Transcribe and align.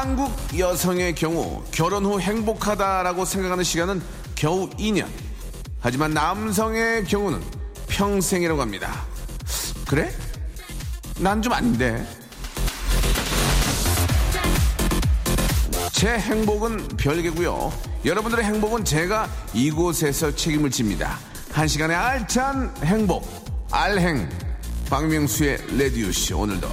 한국 0.00 0.32
여성의 0.58 1.14
경우 1.14 1.62
결혼 1.72 2.06
후 2.06 2.18
행복하다라고 2.18 3.26
생각하는 3.26 3.62
시간은 3.62 4.00
겨우 4.34 4.70
2년. 4.70 5.06
하지만 5.78 6.14
남성의 6.14 7.04
경우는 7.04 7.42
평생이라고 7.86 8.62
합니다. 8.62 9.04
그래? 9.86 10.10
난 11.18 11.42
좀 11.42 11.52
아닌데. 11.52 12.02
제 15.92 16.08
행복은 16.18 16.88
별개고요. 16.96 17.70
여러분들의 18.06 18.42
행복은 18.42 18.86
제가 18.86 19.28
이곳에서 19.52 20.34
책임을 20.34 20.70
집니다. 20.70 21.18
한 21.52 21.68
시간의 21.68 21.94
알찬 21.94 22.74
행복, 22.84 23.28
알행, 23.70 24.30
박명수의 24.88 25.58
레디오씨 25.76 26.32
오늘도 26.32 26.68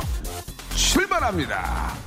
출발합니다. 0.75 2.06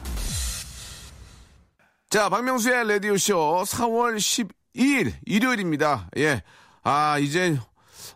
자, 2.11 2.29
박명수의 2.29 2.89
라디오쇼 2.89 3.63
4월 3.67 4.17
12일 4.17 5.13
일요일입니다. 5.27 6.09
예. 6.19 6.43
아, 6.83 7.19
이제 7.21 7.57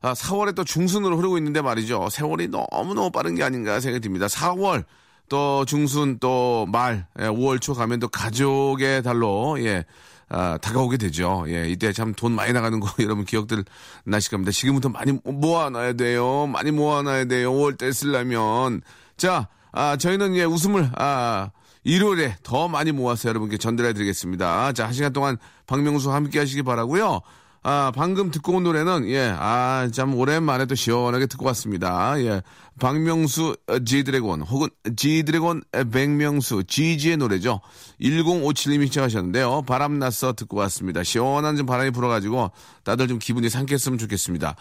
아, 0.03 0.15
4월에 0.15 0.55
또 0.57 0.65
중순으로 0.65 1.17
흐르고 1.17 1.39
있는데 1.39 1.63
말이죠. 1.63 2.09
세월이 2.11 2.49
너무너무 2.49 3.13
빠른 3.13 3.37
게 3.37 3.45
아닌가 3.45 3.79
생각이 3.79 4.03
듭니다. 4.03 4.27
4월 4.27 4.85
또 5.29 5.65
중순 5.65 6.19
또 6.19 6.67
말, 6.73 7.07
예, 7.21 7.25
5월 7.27 7.61
초 7.61 7.73
가면 7.75 8.01
또 8.01 8.09
가족의 8.09 9.05
달로 9.05 9.57
예. 9.65 9.85
아, 10.29 10.59
다가오게 10.59 10.97
되죠. 10.97 11.45
예, 11.47 11.69
이때 11.69 11.93
참 11.93 12.15
돈 12.15 12.33
많이 12.33 12.53
나가는 12.53 12.81
거 12.81 12.89
여러분 13.01 13.25
기억들 13.25 13.65
나실 14.05 14.33
겁니다. 14.33 14.51
지금부터 14.51 14.89
많이 14.89 15.13
모아놔야 15.23 15.93
돼요. 15.93 16.49
많이 16.49 16.73
모아놔야 16.73 17.27
돼요. 17.27 17.53
5월 17.53 17.79
때 17.79 17.93
쓰려면. 17.93 18.83
자, 19.17 19.47
아, 19.71 19.97
저희는 19.97 20.35
예, 20.35 20.43
웃음을, 20.43 20.91
아, 20.97 21.51
일요일에 21.85 22.37
더 22.43 22.67
많이 22.67 22.93
모아서 22.93 23.29
여러분께 23.29 23.59
전달해 23.59 23.93
드리겠습니다. 23.93 24.73
자, 24.73 24.87
한 24.87 24.93
시간 24.93 25.13
동안 25.13 25.37
박명수와 25.67 26.15
함께 26.15 26.39
하시기 26.39 26.63
바라고요 26.63 27.21
아, 27.67 27.91
방금 27.95 28.31
듣고 28.31 28.53
온 28.53 28.63
노래는, 28.63 29.09
예, 29.09 29.35
아, 29.39 29.89
참, 29.91 30.15
오랜만에 30.15 30.67
또 30.67 30.75
시원하게 30.75 31.25
듣고 31.25 31.47
왔습니다. 31.47 32.15
예, 32.21 32.43
박명수 32.79 33.57
지드래곤, 33.87 34.43
혹은 34.43 34.69
지드래곤 34.97 35.63
백명수, 35.91 36.65
지지의 36.65 37.17
노래죠. 37.17 37.63
1057님이 38.03 38.89
시작하셨는데요. 38.89 39.63
바람 39.63 39.99
났어 39.99 40.35
듣고 40.35 40.59
왔습니다. 40.59 41.03
시원한 41.03 41.57
좀 41.57 41.65
바람이 41.65 41.93
불어가지고, 41.93 42.51
다들 42.85 43.09
좀 43.09 43.19
기분이 43.19 43.49
상쾌했으면 43.49 43.97
좋겠습니다. 43.97 44.57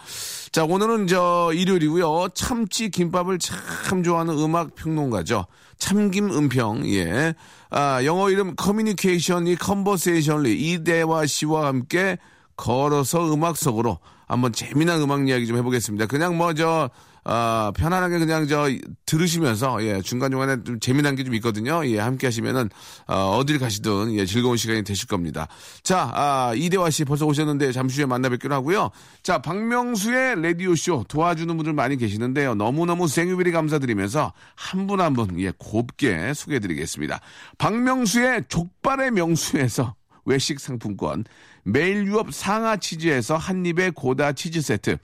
자, 0.50 0.64
오늘은 0.64 1.06
저, 1.06 1.50
일요일이고요. 1.52 2.28
참치 2.32 2.88
김밥을 2.88 3.38
참 3.38 4.02
좋아하는 4.02 4.38
음악 4.38 4.74
평론가죠. 4.76 5.44
참김 5.78 6.30
은평, 6.30 6.86
예. 6.90 7.34
아, 7.70 8.04
영어 8.04 8.30
이름 8.30 8.54
communication 8.56 9.37
Lee 9.37 9.56
conversation 9.56 10.34
Lee 10.34 10.54
이대화 10.54 11.26
씨와 11.26 11.66
함께 11.66 12.18
걸어서 12.56 13.32
음악 13.32 13.56
속으로 13.56 13.98
한번 14.26 14.52
재미난 14.52 15.00
음악 15.02 15.28
이야기 15.28 15.46
좀 15.46 15.56
해보겠습니다. 15.56 16.06
그냥 16.06 16.36
뭐 16.36 16.54
저, 16.54 16.90
아, 17.24 17.72
편안하게 17.76 18.18
그냥 18.18 18.46
저 18.46 18.68
들으시면서 19.06 19.82
예, 19.84 20.00
중간중간에 20.02 20.62
좀 20.64 20.78
재미난 20.80 21.16
게 21.16 21.24
좀 21.24 21.34
있거든요. 21.36 21.84
예, 21.86 21.98
함께 21.98 22.26
하시면은 22.26 22.68
어, 23.06 23.36
어딜 23.38 23.58
가시든 23.58 24.14
예, 24.14 24.26
즐거운 24.26 24.56
시간이 24.58 24.84
되실 24.84 25.08
겁니다. 25.08 25.48
자, 25.82 26.10
아, 26.14 26.52
이대화 26.54 26.90
씨 26.90 27.04
벌써 27.04 27.24
오셨는데 27.26 27.72
잠시 27.72 27.98
후에 28.00 28.06
만나 28.06 28.28
뵙기로 28.28 28.54
하고요. 28.54 28.90
자, 29.22 29.38
박명수의 29.38 30.42
라디오 30.42 30.74
쇼 30.74 31.04
도와주는 31.08 31.56
분들 31.56 31.72
많이 31.72 31.96
계시는데요. 31.96 32.54
너무너무 32.54 33.08
thank 33.08 33.26
you 33.26 33.37
very 33.37 33.52
감사드리면서 33.52 34.32
한 34.54 34.86
분 34.86 35.00
한분 35.00 35.40
예, 35.40 35.50
곱게 35.56 36.34
소개해 36.34 36.60
드리겠습니다. 36.60 37.20
박명수의 37.56 38.44
족발의 38.48 39.12
명수에서 39.12 39.94
외식 40.26 40.60
상품권, 40.60 41.24
매일 41.62 42.06
유업 42.06 42.32
상하 42.34 42.76
치즈에서 42.76 43.36
한입의 43.36 43.92
고다 43.92 44.32
치즈 44.32 44.60
세트, 44.60 44.98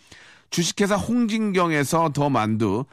주식회사 0.50 0.96
홍진경에서 0.96 2.10
더 2.10 2.28
만두, 2.28 2.84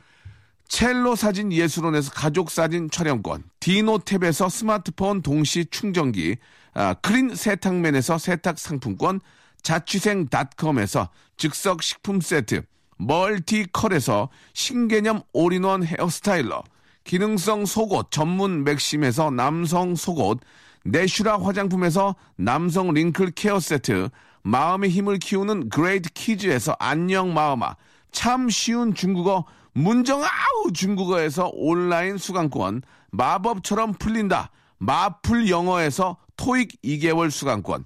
첼로 0.67 1.15
사진 1.15 1.51
예술원에서 1.51 2.11
가족 2.11 2.51
사진 2.51 2.89
촬영권, 2.89 3.43
디노탭에서 3.59 4.49
스마트폰 4.49 5.21
동시 5.21 5.65
충전기, 5.65 6.37
아, 6.73 6.93
크린 6.95 7.33
세탁맨에서 7.33 8.17
세탁 8.17 8.59
상품권, 8.59 9.19
자취생닷컴에서 9.63 11.09
즉석 11.37 11.83
식품 11.83 12.21
세트, 12.21 12.63
멀티컬에서 12.97 14.29
신개념 14.53 15.21
all-in-one 15.33 15.83
hair 15.83 16.12
styler, 16.12 16.63
기능성 17.03 17.65
속옷 17.65 18.11
전문 18.11 18.63
맥심에서 18.63 19.31
남성 19.31 19.95
속옷, 19.95 20.39
내슈라 20.83 21.39
화장품에서 21.41 22.15
남성 22.35 22.93
wrinkle 22.93 23.31
care 23.31 23.59
세트, 23.59 24.09
마음의 24.47 24.89
힘을 24.91 25.19
키우는 25.19 25.67
그레이트 25.67 26.09
키즈에서 26.13 26.73
안녕 26.79 27.33
마음아, 27.33 27.75
참 28.11 28.49
쉬운 28.49 28.93
중국어 28.93 29.43
문정아 29.73 30.71
중국어에서 30.73 31.51
온라인 31.53 32.17
수강권, 32.17 32.81
마법처럼 33.11 33.95
풀린다 33.95 34.51
마풀 34.77 35.49
영어에서 35.49 36.15
토익 36.37 36.81
2개월 36.81 37.29
수강권, 37.29 37.83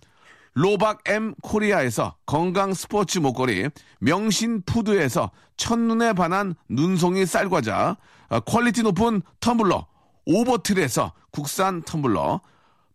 로박 0.54 1.00
M 1.06 1.34
코리아에서 1.42 2.16
건강 2.28 2.76
스포츠 2.76 3.18
목걸이, 3.18 3.70
명신 4.00 4.62
푸드에서 4.62 5.32
첫눈에 5.58 6.14
반한 6.14 6.54
눈송이 6.70 7.26
쌀과자, 7.26 7.98
어, 8.30 8.40
quality 8.42 8.84
높은 8.84 9.24
텀블러, 9.40 9.88
오버틀에서 10.28 11.14
국산 11.32 11.82
텀블러, 11.82 12.40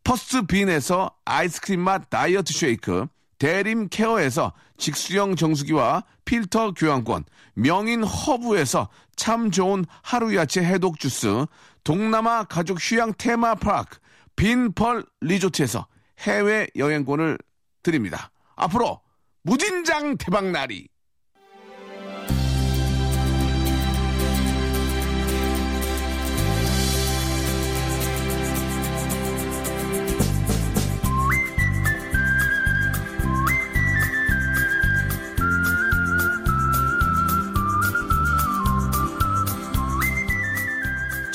퍼스트 0.05 0.47
빈에서 0.47 1.11
아이스크림 1.25 1.81
맛 1.81 2.09
다이어트 2.09 2.53
쉐이크, 2.53 3.09
대림 3.39 3.89
케어에서 3.89 4.53
직수형 4.79 5.37
정수기와 5.37 6.05
필터 6.25 6.73
교환권, 6.73 7.25
명인 7.55 8.03
허브에서 8.03 8.89
참 9.17 9.51
좋은 9.51 9.85
하루 10.03 10.35
야채 10.37 10.63
해독 10.63 10.99
주스, 10.99 11.47
동남아 11.85 12.45
가족 12.45 12.79
휴양 12.81 13.13
테마 13.17 13.55
파크, 13.55 13.99
빈펄 14.37 15.05
리조트에서 15.21 15.87
해외 16.21 16.67
여행권을 16.77 17.39
드립니다. 17.83 18.31
앞으로 18.57 19.01
무진장 19.43 20.17
대박날이 20.17 20.89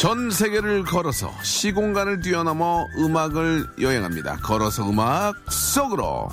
전 0.01 0.31
세계를 0.31 0.83
걸어서 0.83 1.31
시공간을 1.44 2.21
뛰어넘어 2.21 2.88
음악을 2.98 3.68
여행합니다. 3.80 4.38
걸어서 4.38 4.89
음악 4.89 5.36
속으로. 5.51 6.27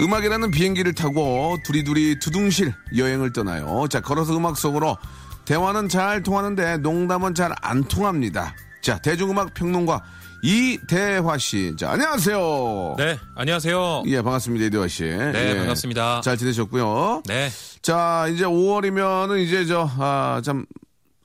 음악이라는 0.00 0.50
비행기를 0.50 0.92
타고 0.94 1.56
두리두리 1.64 2.18
두둥실 2.18 2.74
여행을 2.96 3.32
떠나요. 3.32 3.86
자, 3.88 4.00
걸어서 4.00 4.36
음악 4.36 4.56
속으로 4.56 4.96
대화는 5.44 5.88
잘 5.88 6.24
통하는데 6.24 6.78
농담은 6.78 7.36
잘 7.36 7.52
안 7.62 7.84
통합니다. 7.84 8.56
자, 8.80 8.98
대중음악 8.98 9.54
평론가 9.54 10.02
이대화 10.42 11.36
씨. 11.38 11.74
자, 11.76 11.90
안녕하세요. 11.92 12.94
네, 12.98 13.18
안녕하세요. 13.34 14.04
예, 14.06 14.22
반갑습니다. 14.22 14.66
이대화 14.66 14.86
씨. 14.88 15.02
네, 15.04 15.50
예. 15.50 15.56
반갑습니다. 15.56 16.20
잘 16.22 16.36
지내셨고요. 16.36 17.22
네. 17.26 17.50
자, 17.82 18.26
이제 18.32 18.44
5월이면은 18.44 19.44
이제 19.44 19.64
저, 19.66 19.88
아, 19.98 20.40
참, 20.44 20.64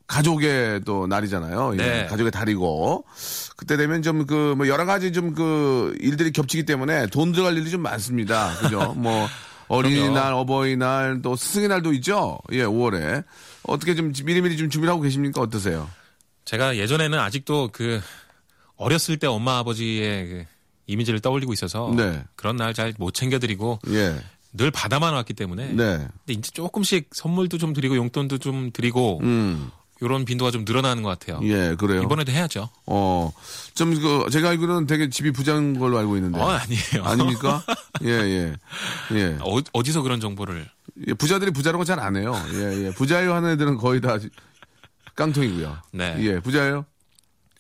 가족의 0.08 0.82
또 0.86 1.08
날이잖아요. 1.08 1.74
예, 1.74 1.78
네. 1.78 2.06
가족의 2.08 2.32
달이고. 2.32 3.06
그때 3.56 3.78
되면 3.78 4.02
좀 4.02 4.26
그, 4.26 4.54
뭐 4.58 4.68
여러 4.68 4.86
가지 4.86 5.12
좀 5.12 5.34
그 5.36 5.96
일들이 6.00 6.32
겹치기 6.32 6.66
때문에 6.66 7.08
돈 7.08 7.32
들어갈 7.32 7.58
일이 7.58 7.70
좀 7.70 7.82
많습니다. 7.82 8.54
그죠? 8.60 8.94
뭐, 8.98 9.28
어린이날, 9.68 10.34
어버이날, 10.34 11.22
또 11.22 11.36
스승의 11.36 11.68
날도 11.70 11.94
있죠. 11.94 12.40
예, 12.52 12.64
5월에 12.64 13.24
어떻게 13.64 13.96
좀 13.96 14.12
미리미리 14.26 14.58
좀 14.58 14.70
준비를 14.70 14.92
하고 14.92 15.02
계십니까? 15.02 15.42
어떠세요? 15.42 15.90
제가 16.46 16.76
예전에는 16.78 17.18
아직도 17.18 17.70
그 17.72 18.02
어렸을 18.78 19.18
때 19.18 19.28
엄마 19.28 19.58
아버지의 19.60 20.28
그 20.28 20.46
이미지를 20.88 21.20
떠올리고 21.20 21.54
있어서 21.54 21.94
네. 21.96 22.24
그런 22.36 22.56
날 22.58 22.74
잘 22.74 22.94
못 22.98 23.14
챙겨드리고 23.14 23.80
예, 23.90 24.20
늘 24.54 24.70
받아만 24.72 25.14
왔기 25.14 25.34
때문에 25.34 25.68
네, 25.74 25.98
근데 25.98 26.10
이제 26.28 26.52
조금씩 26.54 27.10
선물도 27.14 27.58
좀 27.58 27.74
드리고 27.74 27.96
용돈도 27.96 28.40
좀 28.40 28.72
드리고 28.74 29.20
음, 29.24 29.72
이런 30.02 30.26
빈도가 30.26 30.52
좀 30.52 30.66
늘어나는 30.66 31.02
것 31.04 31.18
같아요. 31.18 31.40
예, 31.44 31.76
그래요. 31.78 32.02
이번에도 32.04 32.32
해야죠. 32.34 32.70
어, 32.88 33.32
좀 33.76 33.94
그 33.96 34.30
제가 34.32 34.50
알기로는 34.50 34.86
되게 34.86 35.10
집이 35.10 35.32
부자인 35.32 35.80
걸로 35.80 35.98
알고 35.98 36.18
있는데 36.18 36.40
어 36.40 36.48
아니에요. 36.50 37.04
아닙니까? 37.06 37.64
예, 38.04 38.10
예, 38.10 38.56
예. 39.14 39.38
어, 39.40 39.60
어디서 39.72 40.02
그런 40.02 40.20
정보를? 40.20 40.68
예, 41.08 41.14
부자들이 41.14 41.52
부자라고 41.52 41.86
잘 41.86 42.00
안 42.02 42.18
해요. 42.18 42.36
예, 42.54 42.88
예. 42.88 42.92
부자예요 42.92 43.34
하는 43.34 43.52
애들은 43.52 43.78
거의 43.78 44.02
다 44.02 44.18
깡통이고요. 45.16 45.78
네. 45.94 46.16
예, 46.20 46.40
부자예요? 46.40 46.86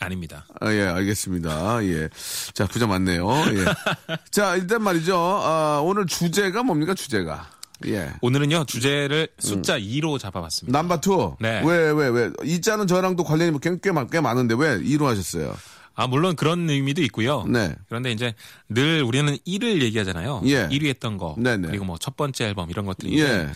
아닙니다. 0.03 0.45
아, 0.59 0.71
예, 0.73 0.81
알겠습니다. 0.83 1.83
예. 1.85 2.09
자, 2.53 2.65
부자 2.67 2.88
맞네요. 2.88 3.27
예. 3.29 4.15
자, 4.31 4.55
일단 4.55 4.81
말이죠. 4.83 5.15
아, 5.17 5.81
오늘 5.83 6.05
주제가 6.05 6.63
뭡니까, 6.63 6.94
주제가? 6.94 7.50
예. 7.88 8.11
오늘은요 8.21 8.63
주제를 8.65 9.27
숫자 9.39 9.77
2로 9.77 10.17
잡아봤습니다. 10.19 10.77
number 10.77 11.01
two. 11.01 11.35
네. 11.41 11.61
왜, 11.65 11.91
왜, 11.91 12.07
왜? 12.07 12.31
이 12.44 12.61
자는 12.61 12.88
저랑 12.88 13.15
또 13.17 13.23
관련이 13.23 13.57
꽤, 13.61 13.77
꽤, 13.81 13.91
많- 13.91 14.07
꽤 14.09 14.21
많은데 14.21 14.55
왜 14.57 14.77
2로 14.79 15.03
하셨어요? 15.05 15.53
아 15.95 16.07
물론 16.07 16.35
그런 16.35 16.69
의미도 16.69 17.01
있고요. 17.03 17.44
네. 17.47 17.75
그런데 17.89 18.11
이제 18.11 18.33
늘 18.69 19.03
우리는 19.03 19.38
1을 19.45 19.81
얘기하잖아요. 19.81 20.41
예. 20.45 20.67
1위 20.69 20.88
했던 20.88 21.17
거 21.17 21.35
네네. 21.38 21.67
그리고 21.67 21.83
뭐 21.85 21.97
첫 21.99 22.15
번째 22.15 22.45
앨범 22.45 22.69
이런 22.69 22.85
것들이 22.85 23.19
예. 23.21 23.49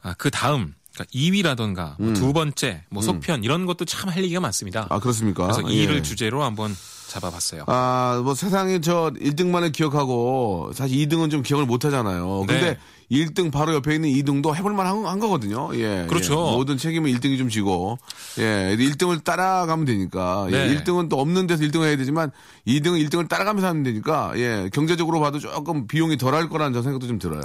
아, 0.00 0.14
그 0.16 0.30
다음 0.30 0.74
그러니까 0.94 1.04
2위라던가 1.14 2.14
두 2.14 2.32
번째 2.32 2.84
뭐 2.90 3.02
속편 3.02 3.44
이런 3.44 3.66
것도 3.66 3.84
참 3.84 4.10
할 4.10 4.22
얘기가 4.24 4.40
많습니다. 4.40 4.82
음. 4.82 4.86
아, 4.90 4.98
그렇습니까? 4.98 5.44
그래서 5.44 5.62
예. 5.72 5.86
2위를 5.86 6.04
주제로 6.04 6.42
한번 6.42 6.76
잡아봤어요. 7.08 7.64
아, 7.66 8.20
뭐 8.24 8.34
세상에 8.34 8.80
저 8.80 9.10
1등만을 9.20 9.72
기억하고 9.72 10.72
사실 10.74 10.96
2등은 11.08 11.30
좀 11.30 11.42
기억을 11.42 11.66
못 11.66 11.84
하잖아요. 11.84 12.44
근데 12.46 12.60
네. 12.72 12.78
1등 13.12 13.52
바로 13.52 13.74
옆에 13.74 13.94
있는 13.94 14.08
2등도 14.08 14.54
해볼만 14.54 14.86
한, 14.86 15.04
한 15.04 15.18
거거든요. 15.20 15.70
예. 15.74 16.06
그렇죠. 16.08 16.32
예. 16.32 16.56
모든 16.56 16.78
책임은 16.78 17.12
1등이 17.12 17.36
좀 17.36 17.50
지고, 17.50 17.98
예. 18.38 18.74
1등을 18.78 19.22
따라가면 19.22 19.84
되니까, 19.84 20.46
예. 20.50 20.68
네. 20.68 20.76
1등은 20.76 21.10
또 21.10 21.20
없는 21.20 21.46
데서 21.46 21.62
1등을 21.64 21.84
해야 21.84 21.96
되지만 21.96 22.30
2등은 22.66 23.06
1등을 23.06 23.28
따라가면서 23.28 23.68
하면 23.68 23.82
되니까, 23.82 24.32
예. 24.36 24.70
경제적으로 24.72 25.20
봐도 25.20 25.38
조금 25.38 25.86
비용이 25.86 26.16
덜할 26.16 26.48
거라는 26.48 26.72
저 26.72 26.82
생각도 26.82 27.06
좀 27.06 27.18
들어요. 27.18 27.42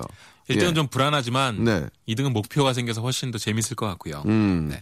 1등은 0.50 0.70
예. 0.70 0.74
좀 0.74 0.88
불안하지만 0.88 1.64
네. 1.64 1.86
2등은 2.08 2.32
목표가 2.32 2.72
생겨서 2.74 3.02
훨씬 3.02 3.32
더 3.32 3.38
재밌을 3.38 3.76
것 3.76 3.86
같고요. 3.88 4.24
음. 4.26 4.68
네. 4.72 4.80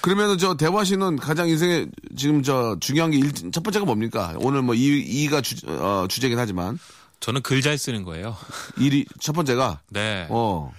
그러면은 0.00 0.38
저 0.38 0.54
대화 0.54 0.84
씨는 0.84 1.16
가장 1.16 1.48
인생에 1.48 1.86
지금 2.16 2.42
저 2.42 2.76
중요한 2.80 3.10
게 3.10 3.18
일, 3.18 3.32
첫 3.32 3.62
번째가 3.62 3.84
뭡니까? 3.84 4.34
오늘 4.38 4.62
뭐 4.62 4.74
2, 4.76 5.28
가 5.28 5.40
주, 5.40 5.56
어, 5.66 6.06
주제긴 6.08 6.38
하지만 6.38 6.78
저는 7.20 7.42
글 7.42 7.60
잘 7.62 7.76
쓰는 7.78 8.02
거예요. 8.04 8.36
1위, 8.78 9.06
첫 9.20 9.32
번째가, 9.32 9.80
네. 9.90 10.26
어. 10.30 10.72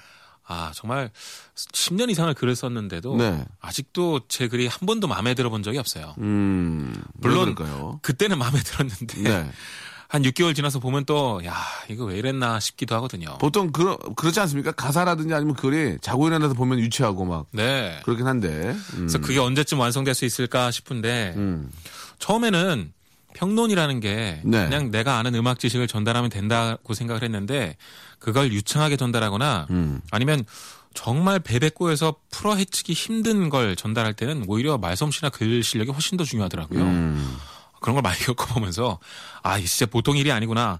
아 0.47 0.71
정말 0.75 1.11
10년 1.55 2.09
이상을 2.09 2.33
글을 2.33 2.55
썼는데도 2.57 3.15
네. 3.15 3.45
아직도 3.61 4.21
제 4.27 4.47
글이 4.49 4.67
한 4.67 4.85
번도 4.85 5.07
마음에 5.07 5.33
들어본 5.33 5.63
적이 5.63 5.77
없어요. 5.77 6.13
음, 6.17 6.93
물론? 7.13 7.55
그때는 8.01 8.37
마음에 8.37 8.59
들었는데 8.59 9.21
네. 9.21 9.51
한 10.09 10.23
6개월 10.23 10.53
지나서 10.53 10.79
보면 10.79 11.05
또 11.05 11.39
야 11.45 11.55
이거 11.87 12.03
왜 12.03 12.17
이랬나 12.17 12.59
싶기도 12.59 12.95
하거든요. 12.95 13.37
보통 13.37 13.71
그러, 13.71 13.95
그렇지 14.17 14.41
않습니까? 14.41 14.73
가사라든지 14.73 15.33
아니면 15.33 15.55
글이 15.55 15.99
자고 16.01 16.27
일어나서 16.27 16.53
보면 16.53 16.79
유치하고 16.79 17.23
막 17.23 17.45
네. 17.51 18.01
그렇긴 18.03 18.27
한데. 18.27 18.49
음, 18.49 18.95
그래서 18.97 19.19
그게 19.19 19.39
언제쯤 19.39 19.79
완성될 19.79 20.13
수 20.15 20.25
있을까 20.25 20.69
싶은데 20.71 21.33
음. 21.37 21.71
처음에는 22.19 22.91
평론이라는 23.33 23.99
게 23.99 24.41
네. 24.43 24.65
그냥 24.65 24.91
내가 24.91 25.17
아는 25.17 25.35
음악 25.35 25.59
지식을 25.59 25.87
전달하면 25.87 26.29
된다고 26.29 26.93
생각을 26.93 27.23
했는데 27.23 27.77
그걸 28.19 28.51
유창하게 28.51 28.97
전달하거나 28.97 29.67
음. 29.69 30.01
아니면 30.11 30.45
정말 30.93 31.39
베베꼬에서 31.39 32.15
풀어 32.31 32.55
헤치기 32.55 32.93
힘든 32.93 33.49
걸 33.49 33.75
전달할 33.75 34.13
때는 34.13 34.45
오히려 34.47 34.77
말솜씨나 34.77 35.29
글 35.29 35.63
실력이 35.63 35.91
훨씬 35.91 36.17
더 36.17 36.23
중요하더라고요. 36.23 36.81
음. 36.81 37.37
그런 37.79 37.95
걸 37.95 38.01
많이 38.01 38.19
겪어보면서 38.23 38.99
아, 39.43 39.57
이게 39.57 39.67
진짜 39.67 39.89
보통 39.89 40.17
일이 40.17 40.31
아니구나. 40.31 40.79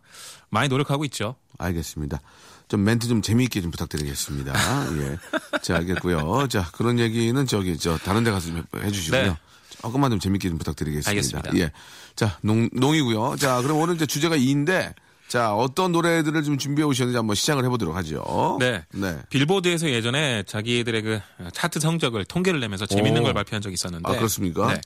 많이 0.50 0.68
노력하고 0.68 1.06
있죠. 1.06 1.36
알겠습니다. 1.58 2.20
좀 2.68 2.84
멘트 2.84 3.08
좀 3.08 3.22
재미있게 3.22 3.62
좀 3.62 3.72
부탁드리겠습니다. 3.72 4.54
예. 4.98 5.18
자, 5.62 5.76
알겠고요. 5.78 6.48
자, 6.48 6.70
그런 6.72 7.00
얘기는 7.00 7.46
저기, 7.46 7.78
저, 7.78 7.98
다른 7.98 8.24
데 8.24 8.32
가서 8.32 8.48
좀 8.48 8.64
해주시고요. 8.76 9.24
네. 9.24 9.38
조금만 9.82 10.12
좀 10.12 10.20
재밌게 10.20 10.48
좀 10.50 10.58
부탁드리겠습니다. 10.58 11.10
알겠습니다. 11.10 11.58
예. 11.58 11.72
자, 12.16 12.38
농, 12.42 12.70
농이고요. 12.74 13.36
자, 13.38 13.62
그럼 13.62 13.78
오늘 13.78 13.96
이제 13.96 14.06
주제가 14.06 14.36
2인데, 14.38 14.94
자, 15.28 15.56
어떤 15.56 15.92
노래들을 15.94 16.44
좀 16.44 16.58
준비해 16.58 16.86
오셨는지 16.86 17.16
한번 17.16 17.36
시작을 17.36 17.64
해보도록 17.66 17.96
하죠. 17.96 18.58
네. 18.60 18.84
네. 18.94 19.18
빌보드에서 19.30 19.90
예전에 19.90 20.44
자기들의 20.44 21.02
그 21.02 21.22
차트 21.54 21.80
성적을 21.80 22.26
통계를 22.26 22.60
내면서 22.60 22.86
재밌는 22.86 23.22
오. 23.22 23.24
걸 23.24 23.34
발표한 23.34 23.62
적이 23.62 23.76
있었는데. 23.76 24.12
아, 24.12 24.16
그렇습니까? 24.18 24.74
네. 24.74 24.82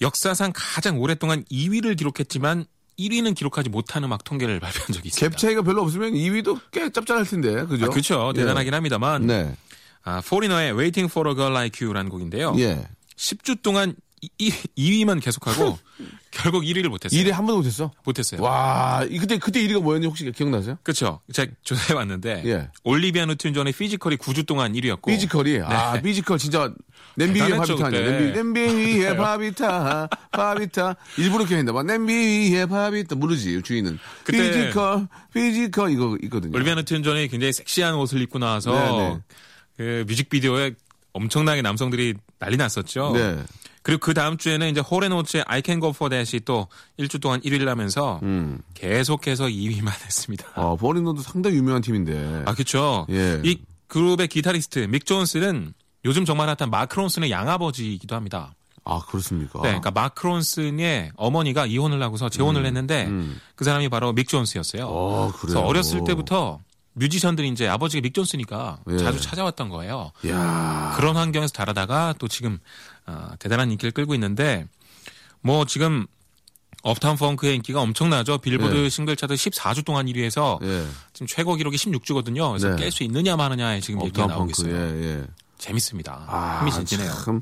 역사상 0.00 0.52
가장 0.54 0.98
오랫동안 1.00 1.44
2위를 1.44 1.96
기록했지만 1.98 2.64
1위는 2.98 3.34
기록하지 3.34 3.68
못한 3.68 4.02
음악 4.04 4.24
통계를 4.24 4.58
발표한 4.60 4.92
적이 4.92 5.08
있습니다. 5.08 5.36
갭 5.36 5.38
차이가 5.38 5.62
별로 5.62 5.82
없으면 5.82 6.12
2위도 6.14 6.60
꽤 6.72 6.90
짭짤할 6.90 7.26
텐데, 7.26 7.66
그죠? 7.66 7.84
아, 7.84 7.88
그렇죠. 7.88 8.32
예. 8.34 8.40
대단하긴 8.40 8.72
합니다만. 8.72 9.26
네. 9.26 9.54
아, 10.02 10.22
포리너의 10.22 10.72
Waiting 10.72 11.10
for 11.10 11.28
a 11.28 11.34
Girl 11.34 11.52
Like 11.52 11.84
You라는 11.86 12.10
곡인데요. 12.10 12.54
예. 12.58 12.86
10주 13.16 13.62
동안 13.62 13.94
2, 14.38 14.50
2위만 14.78 15.22
계속하고 15.22 15.78
결국 16.30 16.62
1위를 16.64 16.88
못했어요. 16.88 17.20
1위 17.20 17.30
한 17.30 17.46
번도 17.46 17.58
못했어? 17.58 17.90
못했어요. 18.04 18.42
와, 18.42 19.06
이- 19.08 19.18
그때, 19.18 19.38
그때 19.38 19.60
1위가 19.62 19.80
뭐였는지 19.82 20.08
혹시 20.08 20.30
기억나세요? 20.32 20.76
그렇죠. 20.82 21.20
제가 21.32 21.52
조사해 21.62 21.94
봤는데 21.94 22.42
예. 22.46 22.68
올리비아 22.82 23.26
뉴튼 23.26 23.54
존의 23.54 23.72
Physical이 23.72 24.16
9주 24.16 24.46
동안 24.46 24.72
1위였고 24.72 25.06
Physical이, 25.06 25.60
아, 25.62 26.00
Physical 26.00 26.38
진짜, 26.38 26.72
냄비 27.16 27.38
위에 27.40 27.44
네. 27.46 27.50
대단했죠, 27.52 27.76
밥이 27.76 27.83
타 27.83 27.86
아니야. 27.86 28.18
그때. 28.18 28.32
냄비, 28.32 28.62
냄비 28.62 28.98
위에 29.00 29.16
밥이 29.16 29.69
타, 29.69 30.08
밥이 30.32 30.69
타. 30.69 30.96
일부러 31.18 31.44
이렇게 31.44 31.62
막, 31.70 31.86
냄비 31.86 32.52
위에 32.52 32.66
밥이 32.66 32.93
타. 32.93 33.14
모르지, 33.14 33.62
주인은. 33.62 33.98
그때- 34.24 34.50
Physical, 34.50 35.06
Physical, 35.32 35.90
이거 35.92 36.16
있거든요. 36.24 36.52
올리비아 36.56 36.74
뉴튼 36.74 37.02
존이 37.04 37.28
굉장히 37.28 37.52
섹시한 37.52 37.94
옷을 37.94 38.20
입고 38.22 38.38
나와서 38.40 38.72
네, 38.72 39.08
네. 39.08 39.18
그 39.76 40.04
뮤직비디오에 40.08 40.72
엄청나게 41.12 41.62
남성들이 41.62 42.14
난리 42.40 42.56
났었죠. 42.56 43.12
네. 43.14 43.36
그리고 43.84 44.00
그 44.00 44.14
다음 44.14 44.38
주에는 44.38 44.70
이제 44.70 44.80
호레노츠의 44.80 45.44
I 45.46 45.62
Can 45.64 45.78
Go 45.78 45.90
For 45.90 46.08
That이 46.08 46.40
또 46.46 46.68
일주 46.96 47.18
동안 47.20 47.40
1위를 47.42 47.66
하면서 47.66 48.18
음. 48.22 48.58
계속해서 48.72 49.44
2위만 49.44 49.88
했습니다. 50.04 50.46
어, 50.56 50.74
버리노도 50.76 51.20
상당히 51.20 51.56
유명한 51.58 51.82
팀인데. 51.82 52.44
아, 52.46 52.54
그렇죠. 52.54 53.06
예. 53.10 53.40
이 53.44 53.60
그룹의 53.86 54.28
기타리스트 54.28 54.78
믹 54.88 55.04
존스는 55.04 55.74
요즘 56.06 56.24
정말 56.24 56.48
핫한 56.48 56.70
마크론슨의 56.70 57.30
양아버지이기도 57.30 58.16
합니다. 58.16 58.54
아, 58.84 59.00
그렇습니까? 59.06 59.60
네, 59.60 59.68
그러니까 59.68 59.90
마크론슨의 59.90 61.12
어머니가 61.16 61.66
이혼을 61.66 62.02
하고서 62.02 62.30
재혼을 62.30 62.66
했는데 62.66 63.08
그 63.54 63.64
사람이 63.64 63.90
바로 63.90 64.12
믹 64.12 64.28
존스였어요. 64.28 64.82
음, 64.82 64.88
어, 64.90 65.26
그래요. 65.28 65.38
그래서 65.40 65.60
어렸을 65.60 66.04
때부터 66.04 66.60
뮤지션들이 66.94 67.48
이제 67.48 67.68
아버지가 67.68 68.00
믹 68.00 68.14
존스니까 68.14 68.78
예. 68.90 68.98
자주 68.98 69.20
찾아왔던 69.20 69.68
거예요. 69.68 70.12
야 70.28 70.94
그런 70.96 71.16
환경에서 71.16 71.52
자라다가 71.52 72.14
또 72.18 72.28
지금 72.28 72.58
어, 73.06 73.30
대단한 73.38 73.70
인기를 73.70 73.92
끌고 73.92 74.14
있는데 74.14 74.66
뭐 75.40 75.66
지금 75.66 76.06
업타운 76.82 77.16
펑크의 77.16 77.56
인기가 77.56 77.80
엄청나죠. 77.80 78.38
빌보드 78.38 78.76
예. 78.76 78.88
싱글 78.88 79.16
차트 79.16 79.34
14주 79.34 79.84
동안 79.84 80.06
1위에서 80.06 80.62
예. 80.62 80.86
지금 81.12 81.26
최고 81.26 81.54
기록이 81.54 81.76
16주거든요. 81.76 82.50
그래서 82.50 82.76
네. 82.76 82.86
깰수 82.86 83.02
있느냐 83.02 83.36
마느냐에 83.36 83.80
지금 83.80 84.02
얘기가 84.02 84.26
나오고 84.26 84.50
있어요. 84.50 84.74
예, 84.74 85.02
예. 85.02 85.24
재밌습니다. 85.58 86.24
아, 86.28 86.58
흥미진진해요. 86.58 87.10
참. 87.24 87.40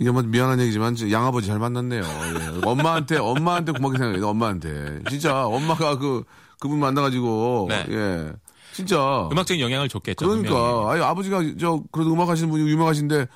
이게 0.00 0.10
뭐 0.10 0.22
미안한 0.22 0.60
얘기지만 0.60 0.96
양아버지 1.10 1.46
잘 1.46 1.58
만났네요. 1.60 2.02
예. 2.02 2.60
엄마한테 2.66 3.16
엄마한테 3.18 3.72
고맙게 3.72 3.98
생각해요. 3.98 4.28
엄마한테 4.28 5.00
진짜 5.08 5.46
엄마가 5.46 5.96
그 5.98 6.24
그분 6.60 6.78
만나가지고 6.80 7.66
네. 7.68 7.86
예 7.90 8.32
진짜 8.72 9.28
음악적인 9.32 9.60
영향을 9.62 9.88
줬겠죠. 9.88 10.26
그러니까 10.26 10.90
아니 10.92 11.02
아버지가 11.02 11.42
저 11.58 11.82
그래도 11.90 12.12
음악 12.12 12.28
하시는 12.28 12.50
분이 12.50 12.68
유명하신데 12.68 13.26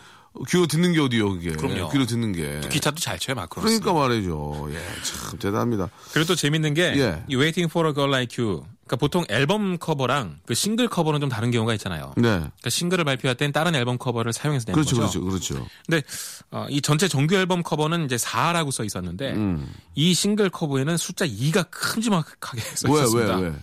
귀로 0.49 0.67
듣는 0.67 0.93
게 0.93 1.01
어디요 1.01 1.31
그게 1.35 1.51
그럼요. 1.51 1.91
귀로 1.91 2.07
듣는 2.07 2.33
게 2.33 2.61
기타도 2.69 3.01
잘 3.01 3.19
쳐요 3.19 3.35
마크 3.35 3.52
론슨. 3.52 3.81
그러니까 3.81 3.93
말이죠. 3.93 4.69
예, 4.71 4.79
참 5.03 5.39
대단합니다. 5.39 5.89
그리고 6.13 6.29
또 6.29 6.35
재밌는 6.35 6.75
게 6.75 6.83
예. 6.97 7.25
이 7.29 7.37
Waiting 7.37 7.71
for 7.71 7.89
a 7.89 7.95
Girl 7.95 8.11
Like 8.11 8.43
You. 8.43 8.65
그러니까 8.85 8.97
보통 8.97 9.25
앨범 9.29 9.79
커버랑 9.79 10.41
그 10.45 10.55
싱글 10.55 10.89
커버는 10.89 11.21
좀 11.21 11.29
다른 11.29 11.51
경우가 11.51 11.73
있잖아요. 11.75 12.13
네, 12.17 12.29
그러니까 12.29 12.71
싱글을 12.71 13.05
발표할 13.05 13.37
땐 13.37 13.53
다른 13.53 13.75
앨범 13.75 13.97
커버를 13.97 14.33
사용해서 14.33 14.65
내는 14.69 14.75
그렇죠, 14.75 14.97
거죠. 15.01 15.21
그렇죠, 15.21 15.55
그렇죠. 15.55 15.69
근데 15.87 16.03
어, 16.51 16.67
이 16.69 16.83
전체 16.83 17.09
정규 17.09 17.35
앨범 17.37 17.63
커버는 17.63 18.05
이제 18.05 18.17
4라고 18.17 18.71
써 18.73 18.85
있었는데 18.85 19.33
음. 19.33 19.73
이 19.95 20.15
싱글 20.15 20.51
커버에는 20.51 20.97
숫자 20.97 21.27
2가 21.27 21.71
큼지막하게 21.71 22.61
써 22.77 22.91
왜, 22.93 23.01
있었습니다. 23.01 23.37
왜, 23.37 23.49
왜? 23.49 23.55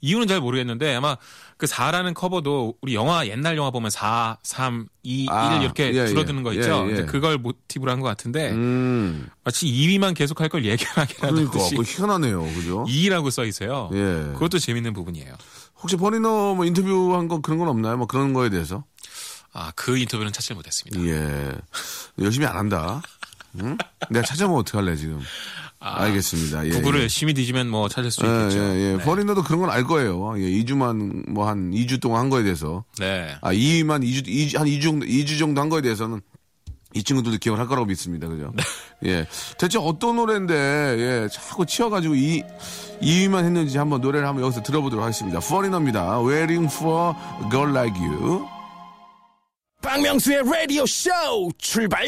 이유는 0.00 0.28
잘 0.28 0.40
모르겠는데 0.40 0.94
아마 0.94 1.16
그 1.56 1.66
4라는 1.66 2.14
커버도 2.14 2.74
우리 2.82 2.94
영화 2.94 3.26
옛날 3.26 3.56
영화 3.56 3.70
보면 3.70 3.90
4, 3.90 4.38
3, 4.42 4.86
2, 5.02 5.26
아, 5.28 5.56
1 5.56 5.62
이렇게 5.62 5.92
예, 5.94 6.06
줄어드는 6.06 6.42
거 6.44 6.54
예, 6.54 6.58
있죠. 6.60 6.86
예, 6.90 6.98
예. 6.98 7.02
그걸 7.04 7.36
모티브로 7.38 7.90
한 7.90 7.98
것 8.00 8.06
같은데 8.06 8.50
음. 8.52 9.28
마치 9.42 9.66
2위만 9.66 10.14
계속 10.14 10.40
할 10.40 10.48
걸 10.48 10.64
예견하기라도 10.64 11.34
그러니까 11.34 11.58
하듯이 11.58 11.74
뭐 11.74 11.84
희한하네요, 11.84 12.42
그죠? 12.54 12.84
2위라고 12.88 13.30
써 13.30 13.44
있어요. 13.44 13.90
예. 13.92 14.32
그것도 14.34 14.58
재밌는 14.60 14.92
부분이에요. 14.92 15.34
혹시 15.82 15.96
버니너 15.96 16.54
뭐 16.54 16.64
인터뷰한 16.64 17.26
거 17.28 17.40
그런 17.40 17.58
건 17.58 17.68
없나요? 17.68 17.96
뭐 17.96 18.06
그런 18.06 18.32
거에 18.32 18.50
대해서? 18.50 18.84
아, 19.52 19.72
그 19.74 19.96
인터뷰는 19.98 20.32
찾지 20.32 20.54
못했습니다. 20.54 21.00
예. 21.10 21.52
열심히 22.20 22.46
안 22.46 22.56
한다. 22.56 23.02
응? 23.60 23.76
내가 24.10 24.24
찾아보면 24.24 24.60
어떡할래, 24.60 24.94
지금. 24.94 25.20
알겠습니다. 25.80 26.66
예, 26.66 26.70
구글을 26.70 26.98
예. 26.98 27.02
열심히 27.04 27.34
뒤지면 27.34 27.68
뭐 27.68 27.88
찾을 27.88 28.10
수 28.10 28.24
예, 28.24 28.28
있겠죠. 28.28 28.58
예, 28.58 28.74
예. 28.92 28.96
네. 28.96 29.04
버니너도 29.04 29.42
그런 29.44 29.60
건 29.60 29.70
알 29.70 29.84
거예요. 29.84 30.34
예, 30.38 30.42
2주만, 30.42 31.30
뭐 31.30 31.46
한 31.48 31.70
2주 31.70 32.00
동안 32.00 32.22
한 32.22 32.30
거에 32.30 32.42
대해서. 32.42 32.84
네. 32.98 33.36
아, 33.40 33.52
2위만 33.52 34.02
2주, 34.02 34.26
2주, 34.26 34.58
한 34.58 34.66
2주 34.66 34.82
정도, 34.82 35.06
2주 35.06 35.38
정도 35.38 35.60
한 35.60 35.68
거에 35.68 35.80
대해서는 35.80 36.20
이 36.94 37.02
친구들도 37.04 37.38
기억을 37.38 37.60
할 37.60 37.68
거라고 37.68 37.86
믿습니다. 37.86 38.26
그죠? 38.26 38.52
예. 39.04 39.26
대체 39.58 39.78
어떤 39.78 40.16
노래인데, 40.16 40.54
예, 40.54 41.28
자꾸 41.30 41.64
치워가지고 41.64 42.14
이, 42.16 42.42
2위만 43.00 43.44
했는지 43.44 43.78
한번 43.78 44.00
노래를 44.00 44.26
한번 44.26 44.44
여기서 44.44 44.62
들어보도록 44.62 45.04
하겠습니다. 45.04 45.38
포리너입니다. 45.40 46.20
Waiting 46.22 46.72
for 46.74 47.14
a 47.44 47.50
girl 47.50 47.70
like 47.70 47.96
you. 48.00 48.46
박명수의 49.80 50.42
라디오 50.44 50.84
쇼 50.86 51.10
출발! 51.56 52.04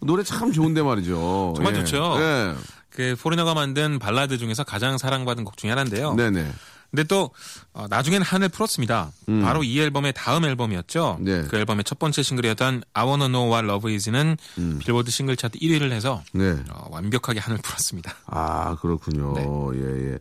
노래 0.00 0.22
참 0.22 0.52
좋은데 0.52 0.80
말이죠. 0.82 1.54
정말 1.56 1.74
예. 1.74 1.78
좋죠. 1.80 2.16
예. 2.20 2.54
그 2.94 3.16
포리너가 3.20 3.54
만든 3.54 3.98
발라드 3.98 4.38
중에서 4.38 4.64
가장 4.64 4.98
사랑받은 4.98 5.44
곡 5.44 5.56
중에 5.56 5.70
하나인데요. 5.70 6.14
네네. 6.14 6.50
근데 6.94 7.02
또 7.08 7.30
어, 7.72 7.86
나중에는 7.90 8.24
한을 8.24 8.48
풀었습니다. 8.50 9.10
바로 9.42 9.64
이 9.64 9.80
앨범의 9.80 10.12
다음 10.14 10.44
앨범이었죠. 10.44 11.16
음. 11.18 11.24
네. 11.24 11.42
그 11.48 11.56
앨범의 11.56 11.82
첫 11.82 11.98
번째 11.98 12.22
싱글이었던 12.22 12.82
I 12.92 13.04
Wanna 13.04 13.26
Know 13.26 13.52
What 13.52 13.68
Love 13.68 13.92
Is는 13.92 14.36
음. 14.58 14.78
빌보드 14.78 15.10
싱글 15.10 15.36
차트 15.36 15.58
1위를 15.58 15.90
해서 15.90 16.22
네. 16.32 16.56
어, 16.70 16.86
완벽하게 16.92 17.40
한을 17.40 17.58
풀었습니다. 17.62 18.14
아, 18.26 18.76
그렇군요. 18.76 19.32
네. 19.34 19.44
예, 19.74 20.12
예. 20.12 20.18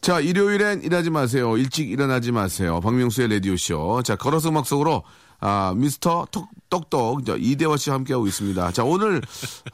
자, 0.00 0.20
일요일엔 0.20 0.84
일하지 0.84 1.10
마세요. 1.10 1.58
일찍 1.58 1.90
일어나지 1.90 2.32
마세요. 2.32 2.80
박명수의 2.80 3.28
라디오 3.28 3.54
쇼. 3.58 4.02
자, 4.02 4.16
걸어서 4.16 4.48
음악 4.48 4.66
속으로, 4.66 5.02
아, 5.40 5.74
미스터 5.76 6.26
톡, 6.30 6.48
똑똑, 6.70 7.22
이대화 7.28 7.76
씨와 7.76 7.96
함께하고 7.96 8.26
있습니다. 8.26 8.72
자, 8.72 8.84
오늘, 8.84 9.20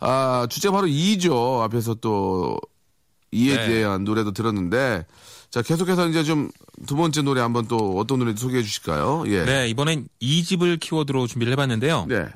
아, 0.01 0.47
주제 0.51 0.71
바로 0.71 0.87
2죠. 0.87 1.61
앞에서 1.63 1.95
또, 1.95 2.59
이에 3.31 3.57
네. 3.57 3.67
대한 3.69 4.05
노래도 4.05 4.33
들었는데, 4.33 5.07
자, 5.51 5.63
계속해서 5.63 6.09
이제 6.09 6.23
좀 6.25 6.51
두 6.87 6.97
번째 6.97 7.23
노래 7.23 7.41
한번 7.41 7.69
또 7.69 7.97
어떤 7.97 8.19
노래 8.19 8.35
소개해 8.35 8.63
주실까요? 8.63 9.23
예. 9.29 9.45
네, 9.45 9.69
이번엔 9.69 10.09
2집을 10.21 10.81
키워드로 10.81 11.29
준비를 11.29 11.53
해봤는데요. 11.53 12.07
네. 12.09 12.27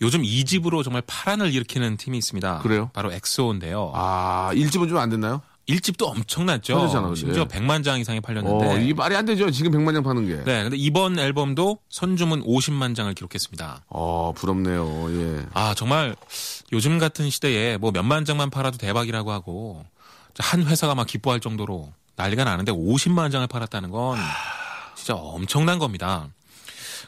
요즘 0.00 0.22
2집으로 0.22 0.84
정말 0.84 1.02
파란을 1.06 1.52
일으키는 1.52 1.96
팀이 1.96 2.16
있습니다. 2.18 2.58
그래요? 2.58 2.90
바로 2.92 3.12
엑소인데요. 3.12 3.90
아, 3.94 4.50
1집은 4.52 4.88
좀 4.88 4.98
안 4.98 5.10
됐나요? 5.10 5.40
1집도 5.68 6.06
엄청났죠. 6.08 6.74
터졌잖아요, 6.74 7.14
심지어 7.16 7.46
네. 7.46 7.58
100만 7.58 7.82
장 7.82 7.98
이상이 7.98 8.20
팔렸는데. 8.20 8.66
어, 8.66 8.78
이게 8.78 8.94
말이 8.94 9.16
안 9.16 9.24
되죠. 9.24 9.50
지금 9.50 9.72
100만 9.72 9.92
장 9.94 10.02
파는 10.02 10.26
게. 10.26 10.36
네, 10.44 10.62
근데 10.62 10.76
이번 10.76 11.18
앨범도 11.18 11.78
선주문 11.88 12.44
50만 12.44 12.94
장을 12.94 13.12
기록했습니다. 13.12 13.84
어, 13.88 14.32
부럽네요. 14.36 14.86
예. 15.10 15.46
아, 15.54 15.74
정말 15.74 16.14
요즘 16.72 16.98
같은 16.98 17.30
시대에 17.30 17.78
뭐 17.78 17.90
몇만 17.90 18.24
장만 18.24 18.50
팔아도 18.50 18.78
대박이라고 18.78 19.32
하고 19.32 19.84
한 20.38 20.62
회사가 20.64 20.94
막 20.94 21.06
기뻐할 21.06 21.40
정도로 21.40 21.92
난리가 22.16 22.44
나는데 22.44 22.72
50만 22.72 23.32
장을 23.32 23.46
팔았다는 23.46 23.90
건 23.90 24.18
진짜 24.94 25.14
엄청난 25.14 25.78
겁니다. 25.78 26.28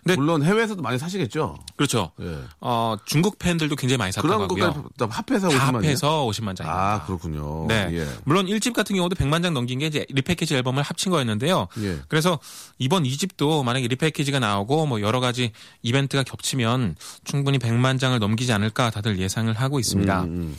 네. 0.04 0.16
물론 0.16 0.42
해외에서도 0.42 0.80
많이 0.82 0.98
사시겠죠. 0.98 1.56
그렇죠. 1.76 2.12
예. 2.20 2.38
어, 2.60 2.96
중국 3.04 3.38
팬들도 3.38 3.74
굉장히 3.76 3.98
많이 3.98 4.12
샀다고 4.12 4.28
그런 4.28 4.42
하고요. 4.42 4.82
것까지 4.82 4.88
다 4.98 5.06
합해서 5.10 5.48
다 5.48 5.70
50만 5.70 5.74
합해서 5.74 6.26
50만 6.26 6.56
장입니다. 6.56 6.94
아, 6.94 7.04
그렇군요. 7.06 7.66
네. 7.68 7.88
예. 7.92 8.08
물론 8.24 8.46
1집 8.46 8.72
같은 8.72 8.96
경우도 8.96 9.14
100만 9.16 9.42
장 9.42 9.54
넘긴 9.54 9.78
게 9.78 9.86
이제 9.86 10.06
리패키지 10.08 10.54
앨범을 10.56 10.82
합친 10.82 11.10
거였는데요. 11.12 11.68
예. 11.82 12.00
그래서 12.08 12.38
이번 12.78 13.04
2집도 13.04 13.62
만약에 13.64 13.86
리패키지가 13.88 14.38
나오고 14.38 14.86
뭐 14.86 15.00
여러 15.00 15.20
가지 15.20 15.52
이벤트가 15.82 16.22
겹치면 16.22 16.96
충분히 17.24 17.58
100만 17.58 17.98
장을 18.00 18.18
넘기지 18.18 18.52
않을까 18.52 18.90
다들 18.90 19.18
예상을 19.18 19.52
하고 19.54 19.78
있습니다. 19.78 20.22
음, 20.24 20.56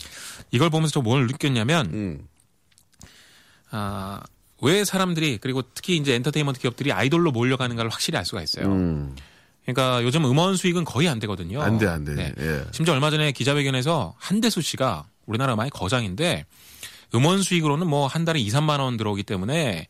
이걸 0.50 0.70
보면서 0.70 0.92
저 0.92 1.00
뭘 1.00 1.26
느꼈냐면 1.26 1.86
음. 1.92 2.28
아, 3.70 4.20
왜 4.62 4.84
사람들이 4.84 5.38
그리고 5.38 5.62
특히 5.74 5.96
이제 5.96 6.14
엔터테인먼트 6.14 6.60
기업들이 6.60 6.92
아이돌로 6.92 7.32
몰려가는가를 7.32 7.90
확실히 7.90 8.18
알 8.18 8.24
수가 8.24 8.42
있어요. 8.42 8.66
음. 8.66 9.16
그러니까 9.64 10.02
요즘 10.04 10.24
음원 10.24 10.56
수익은 10.56 10.84
거의 10.84 11.08
안 11.08 11.18
되거든요. 11.20 11.62
안 11.62 11.78
돼, 11.78 11.86
안 11.86 12.04
돼. 12.04 12.14
네. 12.14 12.32
예. 12.38 12.64
심지어 12.72 12.94
얼마 12.94 13.10
전에 13.10 13.32
기자회견에서 13.32 14.14
한대수 14.18 14.62
씨가 14.62 15.04
우리나라 15.26 15.54
음악의 15.54 15.70
거장인데 15.70 16.44
음원 17.14 17.42
수익으로는 17.42 17.86
뭐 17.86 18.06
한 18.06 18.24
달에 18.24 18.40
2, 18.40 18.48
3만 18.48 18.80
원 18.80 18.96
들어오기 18.96 19.22
때문에 19.22 19.86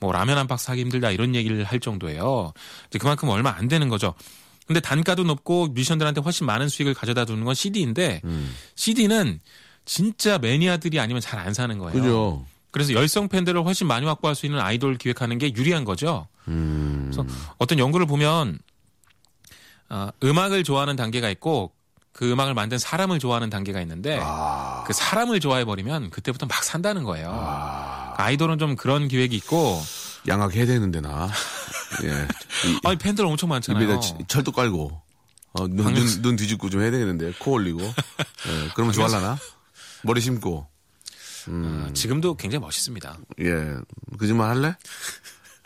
뭐 0.00 0.12
라면 0.12 0.38
한 0.38 0.46
박스 0.46 0.70
하기 0.70 0.82
힘들다 0.82 1.10
이런 1.10 1.34
얘기를 1.34 1.64
할 1.64 1.80
정도예요. 1.80 2.52
이제 2.88 2.98
그만큼 2.98 3.28
얼마 3.28 3.50
안 3.56 3.68
되는 3.68 3.88
거죠. 3.88 4.14
근데 4.66 4.80
단가도 4.80 5.24
높고 5.24 5.68
뮤지션들한테 5.68 6.20
훨씬 6.20 6.46
많은 6.46 6.68
수익을 6.68 6.94
가져다 6.94 7.24
주는 7.24 7.44
건 7.44 7.54
CD인데 7.54 8.20
음. 8.24 8.54
CD는 8.76 9.40
진짜 9.84 10.38
매니아들이 10.38 10.98
아니면 11.00 11.20
잘 11.20 11.38
안 11.40 11.52
사는 11.54 11.76
거예요. 11.78 11.92
그죠. 12.00 12.46
그래서 12.74 12.92
열성 12.92 13.28
팬들을 13.28 13.64
훨씬 13.64 13.86
많이 13.86 14.04
확보할 14.04 14.34
수 14.34 14.46
있는 14.46 14.58
아이돌 14.58 14.98
기획하는 14.98 15.38
게 15.38 15.54
유리한 15.54 15.84
거죠. 15.84 16.26
음. 16.48 17.12
그래서 17.12 17.24
어떤 17.58 17.78
연구를 17.78 18.04
보면 18.04 18.58
어, 19.90 20.08
음악을 20.24 20.64
좋아하는 20.64 20.96
단계가 20.96 21.30
있고 21.30 21.70
그 22.12 22.32
음악을 22.32 22.52
만든 22.54 22.76
사람을 22.78 23.20
좋아하는 23.20 23.48
단계가 23.48 23.80
있는데 23.82 24.18
아. 24.20 24.82
그 24.88 24.92
사람을 24.92 25.38
좋아해 25.38 25.64
버리면 25.64 26.10
그때부터 26.10 26.46
막 26.46 26.64
산다는 26.64 27.04
거예요. 27.04 27.30
아. 27.32 28.14
아이돌은 28.16 28.58
좀 28.58 28.74
그런 28.74 29.06
기획이 29.06 29.36
있고 29.36 29.80
양악해야 30.26 30.66
되는데, 30.66 31.00
나. 31.00 31.28
예. 32.02 32.08
이- 32.68 32.78
아니 32.82 32.96
팬들 32.96 33.24
엄청 33.24 33.50
많잖아요. 33.50 33.84
입에다 33.84 34.00
치- 34.00 34.14
철도 34.26 34.50
깔고. 34.50 35.00
어, 35.52 35.68
눈, 35.68 35.94
눈, 35.94 36.22
눈 36.22 36.34
뒤집고 36.36 36.70
좀 36.70 36.80
해야 36.82 36.90
되겠는데. 36.90 37.34
코 37.38 37.52
올리고. 37.52 37.80
예. 37.84 38.68
그러면 38.74 38.92
좋아하려나? 38.94 39.38
머리 40.02 40.20
심고. 40.20 40.66
어, 41.48 41.90
지금도 41.94 42.36
굉장히 42.36 42.60
멋있습니다. 42.60 43.18
예. 43.40 43.76
그짓말 44.18 44.50
할래? 44.50 44.76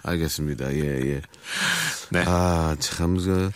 알겠습니다. 0.08 0.72
예, 0.74 0.80
예. 1.14 1.20
네. 2.10 2.24
아, 2.26 2.74
참, 2.80 3.16
그, 3.18 3.50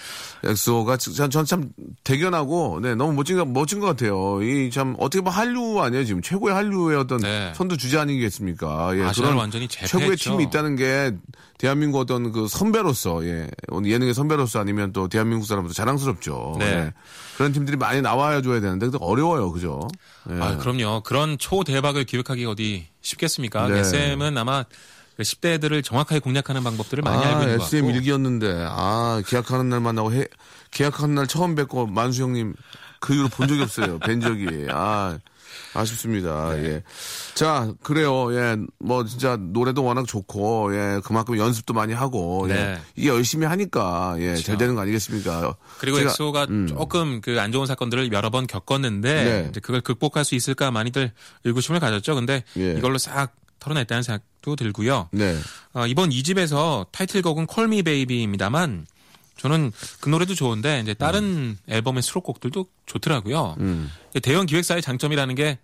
엑소가 0.44 0.96
전, 0.96 1.30
전참 1.30 1.70
대견하고, 2.04 2.80
네, 2.82 2.94
너무 2.94 3.12
멋진, 3.12 3.36
거- 3.36 3.44
멋진 3.44 3.80
것 3.80 3.86
같아요. 3.86 4.42
이 4.42 4.70
참, 4.70 4.94
어떻게 4.98 5.20
보면 5.20 5.32
한류 5.32 5.80
아니에요, 5.80 6.04
지금. 6.04 6.20
최고의 6.20 6.54
한류의 6.54 6.98
어떤 6.98 7.18
네. 7.20 7.52
선두 7.54 7.76
주자 7.76 8.02
아니겠습니까? 8.02 8.96
예, 8.98 9.04
아시아를 9.04 9.36
완전히 9.36 9.68
제패했죠. 9.68 9.98
최고의 9.98 10.16
팀이 10.16 10.44
있다는 10.44 10.76
게 10.76 11.12
대한민국 11.58 11.98
어떤 12.00 12.32
그 12.32 12.48
선배로서, 12.48 13.24
예, 13.24 13.48
예능의 13.84 14.14
선배로서 14.14 14.58
아니면 14.60 14.92
또 14.92 15.08
대한민국 15.08 15.46
사람으로서 15.46 15.74
자랑스럽죠. 15.74 16.56
네. 16.58 16.64
예. 16.66 16.92
그런 17.36 17.52
팀들이 17.52 17.76
많이 17.76 18.02
나와야 18.02 18.42
줘야 18.42 18.60
되는데, 18.60 18.86
근데 18.86 18.98
어려워요, 19.00 19.52
그죠? 19.52 19.88
예. 20.30 20.40
아, 20.40 20.56
그럼요. 20.58 21.02
그런 21.04 21.38
초대박을 21.38 22.04
기획하기 22.04 22.44
어디 22.46 22.86
쉽겠습니까? 23.00 23.68
네. 23.68 23.78
SM은 23.78 24.36
아마 24.36 24.64
그 24.64 24.76
10대들을 25.22 25.82
정확하게 25.84 26.18
공략하는 26.20 26.62
방법들을 26.64 27.02
많이 27.02 27.24
알고 27.24 27.42
있는 27.42 27.58
것 27.58 27.64
SM 27.64 27.82
같고. 27.86 27.96
일기였는데, 27.96 28.66
아, 28.68 29.22
계약하는 29.26 29.68
날 29.68 29.80
만나고, 29.80 30.12
해, 30.12 30.26
계약하는 30.70 31.14
날 31.14 31.26
처음 31.26 31.54
뵙고, 31.54 31.86
만수 31.86 32.22
형님, 32.22 32.54
그 33.00 33.14
이후로 33.14 33.28
본 33.28 33.48
적이 33.48 33.62
없어요. 33.62 33.98
뵌 33.98 34.20
적이. 34.20 34.66
아, 34.70 35.18
아쉽습니다. 35.74 36.54
네. 36.54 36.64
예. 36.64 36.82
자, 37.34 37.72
그래요. 37.82 38.34
예. 38.34 38.56
뭐, 38.78 39.04
진짜, 39.04 39.36
노래도 39.38 39.82
워낙 39.84 40.06
좋고, 40.06 40.74
예. 40.74 41.00
그만큼 41.04 41.36
연습도 41.38 41.72
많이 41.74 41.92
하고, 41.94 42.46
예. 42.50 42.54
네. 42.54 42.80
이게 42.96 43.08
열심히 43.08 43.46
하니까, 43.46 44.14
예. 44.18 44.36
잘 44.36 44.56
되는 44.58 44.74
거 44.74 44.82
아니겠습니까? 44.82 45.54
그리고 45.78 45.98
제가- 45.98 46.04
엑소가 46.10 46.44
음. 46.50 46.66
조금 46.66 47.20
그 47.20 47.38
안 47.38 47.50
좋은 47.52 47.66
사건들을 47.66 48.12
여러 48.12 48.30
번 48.30 48.46
겪었는데 48.46 49.24
네. 49.24 49.46
이제 49.50 49.60
그걸 49.60 49.80
극복할 49.80 50.24
수 50.24 50.34
있을까 50.34 50.70
많이들 50.70 51.10
의구심을 51.44 51.80
가졌죠. 51.80 52.14
근데 52.14 52.44
예. 52.56 52.74
이걸로 52.74 52.98
싹 52.98 53.32
털어냈다는 53.62 54.02
생각도 54.02 54.56
들고요. 54.56 55.08
네. 55.12 55.38
어, 55.72 55.86
이번 55.86 56.10
2집에서 56.10 56.90
타이틀곡은 56.90 57.46
콜미 57.46 57.84
베이비입니다만 57.84 58.86
저는 59.36 59.72
그 60.00 60.08
노래도 60.08 60.34
좋은데 60.34 60.80
이제 60.80 60.94
다른 60.94 61.56
앨범의 61.68 62.02
수록곡들도 62.02 62.66
좋더라고요. 62.86 63.56
음. 63.60 63.90
대형 64.22 64.46
기획사의 64.46 64.82
장점이라는 64.82 65.34
게 65.36 65.58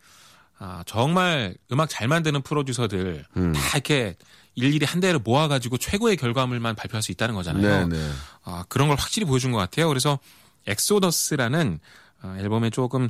아, 0.59 0.83
정말 0.87 1.55
음악 1.73 1.89
잘 1.89 2.09
만드는 2.09 2.43
프로듀서들 2.43 3.25
음. 3.37 3.53
다 3.53 3.61
이렇게 3.75 4.17
일일이 4.55 4.85
한 4.85 5.01
대를 5.01 5.21
모아가지고 5.21 5.79
최고의 5.79 6.17
결과물만 6.17 6.75
발표할 6.75 7.03
수 7.03 7.13
있다는 7.13 7.35
거잖아요. 7.35 7.87
네, 7.87 7.97
네. 7.97 8.11
아, 8.45 8.65
그런 8.69 8.89
걸 8.89 8.97
확실히 8.97 9.27
보여준 9.27 9.53
것 9.53 9.59
같아요. 9.59 9.87
그래서 9.89 10.19
Exodus라는 10.67 11.79
어, 12.23 12.37
앨범에 12.41 12.71
조금 12.71 13.09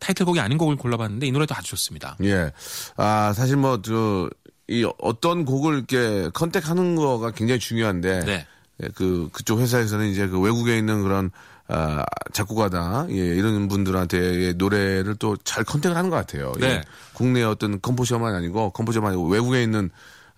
타이틀곡이 0.00 0.40
아닌 0.40 0.58
곡을 0.58 0.76
골라봤는데 0.76 1.26
이 1.26 1.32
노래도 1.32 1.54
아주 1.54 1.70
좋습니다. 1.70 2.16
예. 2.24 2.52
아, 2.96 3.32
사실 3.34 3.56
뭐, 3.56 3.80
저, 3.82 4.28
이 4.68 4.86
어떤 4.98 5.44
곡을 5.44 5.74
이렇게 5.74 6.30
contact하는 6.34 6.94
거가 6.94 7.30
굉장히 7.30 7.58
중요한데 7.58 8.24
네. 8.24 8.46
예, 8.82 8.88
그 8.94 9.28
그쪽 9.32 9.60
회사에서는 9.60 10.06
이제 10.08 10.28
그 10.28 10.38
외국에 10.38 10.76
있는 10.76 11.02
그런 11.02 11.30
아, 11.68 12.04
작곡가다 12.32 13.06
예, 13.10 13.14
이런 13.14 13.68
분들한테 13.68 14.54
노래를 14.54 15.16
또 15.16 15.36
잘 15.44 15.64
contact을 15.64 15.96
하는 15.96 16.10
것 16.10 16.16
같아요. 16.16 16.52
예. 16.60 16.66
네. 16.66 16.82
국내 17.14 17.42
어떤 17.42 17.80
composer만 17.80 18.34
아니고 18.34 18.70
composer만 18.70 19.12
아니고 19.12 19.28
외국에 19.28 19.62
있는 19.62 19.90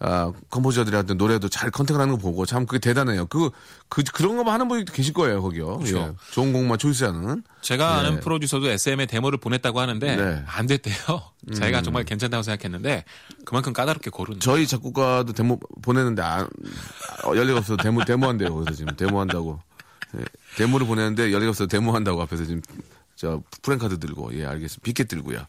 아, 0.02 0.32
composer들한테 0.48 1.14
노래도 1.14 1.50
잘 1.50 1.70
컨택을 1.70 2.00
하는 2.00 2.14
거 2.14 2.18
보고 2.18 2.46
참 2.46 2.64
그게 2.64 2.78
대단해요. 2.78 3.26
그, 3.26 3.50
그, 3.90 4.02
그런 4.02 4.38
거만 4.38 4.54
하는 4.54 4.66
분이 4.66 4.86
계실 4.86 5.12
거예요, 5.12 5.42
거기요. 5.42 5.76
그렇죠. 5.76 5.98
예. 5.98 6.32
좋은 6.32 6.54
곡만 6.54 6.78
choice하는. 6.78 7.42
제가 7.60 7.96
아는 7.98 8.14
네. 8.14 8.20
프로듀서도 8.20 8.66
SM에 8.68 9.04
데모를 9.04 9.38
보냈다고 9.38 9.78
하는데 9.78 10.16
네. 10.16 10.22
음. 10.22 10.44
안 10.46 10.66
됐대요. 10.66 10.94
자기가 11.54 11.82
정말 11.82 12.04
괜찮다고 12.04 12.42
생각했는데 12.42 13.04
그만큼 13.44 13.74
까다롭게 13.74 14.08
고른. 14.08 14.40
저희 14.40 14.66
작곡가도 14.66 15.34
데모 15.34 15.58
보내는데 15.82 16.22
안, 16.22 16.48
어, 17.24 17.36
연락이 17.36 17.52
없어서 17.52 17.76
데모, 17.76 18.02
데모한대요. 18.04 18.54
그래서 18.54 18.74
지금 18.74 18.96
데모한다고. 18.96 19.60
예, 20.18 20.24
데모를 20.56 20.86
보내는데 20.86 21.30
연락이 21.30 21.48
없어서 21.48 21.66
데모한다고 21.68 22.22
앞에서 22.22 22.44
지금 22.44 22.62
저 23.20 23.42
프랭카드 23.60 23.98
들고 24.00 24.30
예 24.38 24.46
알겠습니다. 24.46 24.80
피켓 24.82 25.06
들고요. 25.08 25.44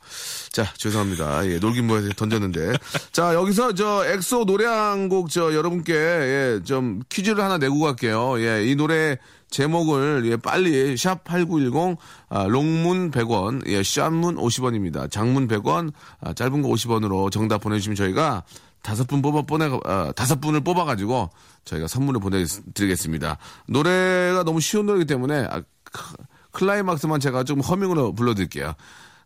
자 0.52 0.66
죄송합니다. 0.78 1.48
예 1.50 1.58
놀긴 1.58 1.88
뭐해서 1.88 2.10
던졌는데. 2.18 2.74
자 3.14 3.34
여기서 3.34 3.76
저 3.76 4.04
엑소 4.06 4.44
노래 4.46 4.66
한 4.66 5.08
곡 5.08 5.30
저 5.30 5.54
여러분께 5.54 5.94
예 5.94 6.60
좀 6.66 7.02
퀴즈를 7.08 7.42
하나 7.42 7.58
내고 7.58 7.80
갈게요. 7.80 8.42
예 8.42 8.66
이 8.66 8.76
노래 8.76 9.18
제목을 9.52 10.24
예 10.26 10.36
빨리 10.36 10.96
샵8910 10.96 11.96
아, 12.28 12.44
long문 12.48 13.12
100원 13.12 13.66
예 13.68 13.82
short문 13.84 14.36
50원입니다. 14.36 15.10
장문 15.10 15.48
100원 15.48 15.94
아, 16.20 16.34
짧은 16.34 16.62
거 16.62 16.68
50원으로 16.68 17.32
정답 17.32 17.60
보내주시면 17.62 17.96
저희가 17.96 18.44
다섯 18.82 19.08
분 19.08 19.22
뽑아 19.22 19.44
보내 19.44 19.70
아, 19.86 20.12
다섯 20.14 20.42
분을 20.42 20.60
뽑아가지고 20.62 21.30
저희가 21.64 21.88
선물을 21.88 22.20
보내드리겠습니다. 22.20 23.38
노래가 23.68 24.44
너무 24.44 24.60
쉬운 24.60 24.88
노래이기 24.88 25.06
때문에 25.06 25.48
아, 25.50 25.62
크- 25.86 26.16
클라이막스만 26.52 27.20
제가 27.20 27.44
좀 27.44 27.60
허밍으로 27.62 28.14
불러드릴게요. 28.14 28.74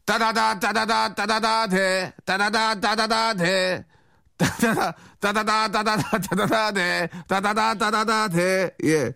따다다 0.06 0.60
따다다 0.60 1.16
따다다 1.16 1.68
대 1.68 2.14
따다다 2.26 2.80
따다다 2.80 3.34
대 3.34 3.86
따다다 4.38 4.94
따다다 5.20 5.68
따다다 5.72 6.20
따다다 6.20 6.72
대 6.72 7.10
따다다 7.28 7.76
따다다 7.76 8.28
대예 8.30 9.14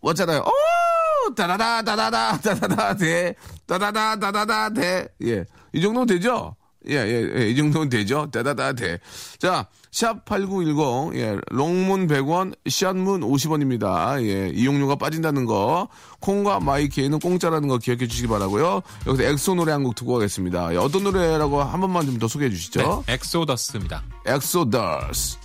왔잖아요. 0.00 0.40
오 0.40 1.34
따다다 1.34 1.82
따다다 1.82 2.38
따다다 2.38 2.94
대 2.96 3.34
따다다 3.66 4.16
따다다 4.16 4.70
대예이 4.70 5.80
정도면 5.82 6.06
되죠? 6.06 6.56
예, 6.88 6.94
예, 6.96 7.30
예, 7.36 7.48
이 7.50 7.56
정도면 7.56 7.88
되죠. 7.88 8.28
따다다 8.30 8.72
대. 8.72 8.98
자, 9.38 9.66
샵 9.90 10.24
8910, 10.24 11.14
예, 11.20 11.36
long문 11.50 12.06
100원, 12.06 12.54
short문 12.68 13.20
50원입니다. 13.22 14.22
예, 14.24 14.48
이용료가 14.48 14.96
빠진다는 14.96 15.44
거. 15.44 15.88
콩과 16.20 16.60
마이케이는 16.60 17.18
공짜라는 17.20 17.68
거 17.68 17.78
기억해 17.78 18.06
주시기 18.08 18.26
바라고요 18.28 18.82
여기서 19.06 19.22
엑소 19.30 19.54
노래 19.54 19.72
한 19.72 19.82
곡 19.82 19.94
듣고 19.94 20.14
가겠습니다. 20.14 20.72
예, 20.74 20.76
어떤 20.78 21.04
노래라고 21.04 21.62
한 21.62 21.80
번만 21.80 22.04
좀 22.06 22.18
더 22.18 22.26
소개해 22.26 22.50
주시죠. 22.50 23.04
네, 23.06 23.14
Exodus입니다. 23.14 24.02
Exodus. 24.26 25.36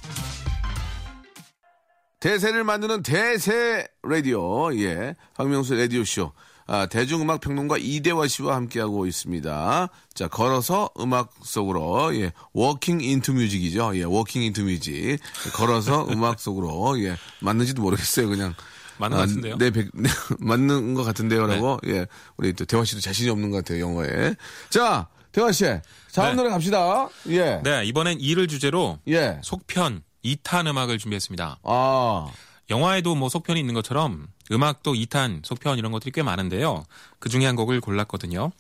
대세를 2.20 2.64
만드는 2.64 3.04
대세 3.04 3.86
라디오, 4.02 4.74
예. 4.78 5.16
박명수 5.36 5.76
라디오쇼. 5.76 6.32
아, 6.66 6.86
대중음악 6.86 7.42
평론가 7.42 7.78
이대화 7.78 8.28
씨와 8.28 8.56
함께하고 8.56 9.06
있습니다. 9.06 9.90
자, 10.14 10.28
걸어서 10.28 10.90
음악 11.00 11.34
속으로, 11.44 12.16
예. 12.16 12.32
Walking 12.54 13.02
into 13.02 13.34
music이죠. 13.34 13.92
예, 13.96 14.04
walking 14.04 14.42
into 14.44 14.64
music. 14.64 15.18
걸어서 15.56 16.08
음악 16.12 16.40
속으로, 16.40 17.00
예. 17.04 17.18
맞는지도 17.42 17.82
모르겠어요. 17.82 18.30
그냥. 18.30 18.54
맞는 18.98 19.18
것 19.18 19.22
같은데요? 19.22 19.58
네, 19.58 19.72
백, 19.72 19.90
네, 19.94 20.10
맞는 20.40 20.94
것 20.94 21.04
같은데요라고. 21.04 21.80
예. 21.88 22.06
우리 22.38 22.54
또 22.54 22.64
대화 22.66 22.86
씨도 22.86 23.02
자신이 23.02 23.30
없는 23.30 23.50
것 23.52 23.58
같아요, 23.58 23.80
영어에. 23.82 24.36
자, 24.70 25.08
대화 25.32 25.52
씨. 25.52 25.66
다음 26.14 26.30
네. 26.30 26.34
노래 26.36 26.50
갑시다. 26.50 27.10
예. 27.30 27.60
네, 27.64 27.84
이번엔 27.86 28.20
이를 28.22 28.48
주제로 28.48 29.00
예. 29.08 29.40
속편 29.44 30.04
2탄 30.24 30.68
음악을 30.68 31.00
준비했습니다. 31.00 31.60
아. 31.64 32.28
영화에도 32.70 33.16
뭐 33.16 33.30
속편이 33.30 33.60
있는 33.60 33.74
것처럼 33.74 34.28
음악도 34.52 34.94
2탄, 34.94 35.46
속편 35.46 35.78
이런 35.78 35.92
것들이 35.92 36.12
꽤 36.12 36.24
많은데요. 36.24 36.86
그 37.20 37.30
중에 37.30 37.46
한 37.46 37.56
곡을 37.56 37.82
골랐거든요. 37.82 38.52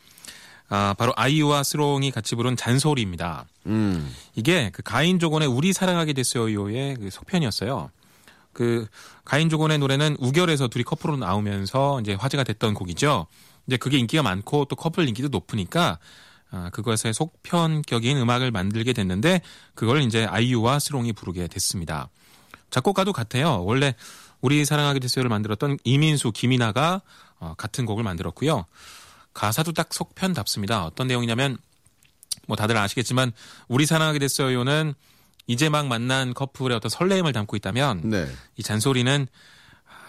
아, 0.70 0.96
바로 0.98 1.14
아이유와 1.16 1.64
스롱이 1.64 2.12
같이 2.12 2.36
부른 2.36 2.56
잔소리입니다. 2.56 3.46
음. 3.68 4.14
이게 4.36 4.72
그 4.74 4.82
가인조건의 4.82 5.48
우리 5.48 5.74
사랑하게 5.74 6.14
됐어요의 6.14 6.96
그 6.96 7.10
속편이었어요. 7.12 7.92
그 8.54 8.88
가인조건의 9.26 9.80
노래는 9.80 10.18
우결에서 10.20 10.68
둘이 10.68 10.84
커플로 10.84 11.18
나오면서 11.18 12.00
이제 12.02 12.14
화제가 12.14 12.44
됐던 12.44 12.74
곡이죠. 12.74 13.28
이제 13.68 13.78
그게 13.78 13.98
인기가 13.98 14.24
많고 14.24 14.66
또 14.66 14.76
커플 14.76 15.08
인기도 15.08 15.28
높으니까 15.28 16.00
아, 16.52 16.70
그것의 16.72 17.14
속편격인 17.14 18.18
음악을 18.18 18.52
만들게 18.52 18.94
됐는데 18.94 19.42
그걸 19.74 20.02
이제 20.04 20.26
아이유와 20.26 20.80
스롱이 20.80 21.14
부르게 21.14 21.48
됐습니다. 21.48 22.10
작곡가도 22.70 23.12
같아요. 23.12 23.64
원래 23.66 23.96
우리 24.44 24.66
사랑하게 24.66 25.00
됐어요를 25.00 25.30
만들었던 25.30 25.78
이민수, 25.86 26.34
김이나가 26.34 27.02
어, 27.40 27.54
같은 27.58 27.86
곡을 27.86 28.04
만들었고요. 28.04 28.66
가사도 29.34 29.72
딱 29.72 29.94
속편답습니다. 29.94 30.86
어떤 30.86 31.08
내용이냐면 31.08 31.58
뭐 32.46 32.58
다들 32.58 32.76
아시겠지만 32.76 33.32
우리 33.70 33.86
사랑하게 33.86 34.20
됐어요는 34.20 34.96
이제 35.48 35.70
막 35.70 35.88
만난 35.88 36.34
커플의 36.34 36.76
어떤 36.76 36.90
설레임을 36.90 37.32
담고 37.32 37.56
있다면 37.56 38.02
네. 38.04 38.28
이 38.58 38.64
잔소리는 38.64 39.28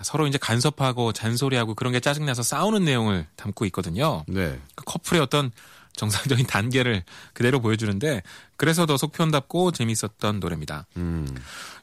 서로 0.02 0.26
이제 0.26 0.36
간섭하고 0.36 1.12
잔소리하고 1.12 1.74
그런 1.74 1.92
게 1.92 2.00
짜증나서 2.00 2.42
싸우는 2.42 2.84
내용을 2.84 3.28
담고 3.36 3.64
있거든요. 3.66 4.24
네. 4.26 4.60
그 4.74 4.84
커플의 4.84 5.22
어떤 5.22 5.52
정상적인 5.96 6.46
단계를 6.46 7.04
그대로 7.32 7.60
보여주는데 7.60 8.22
그래서 8.56 8.86
더 8.86 8.96
속편답고 8.96 9.72
재밌었던 9.72 10.40
노래입니다. 10.40 10.86
음. 10.96 11.26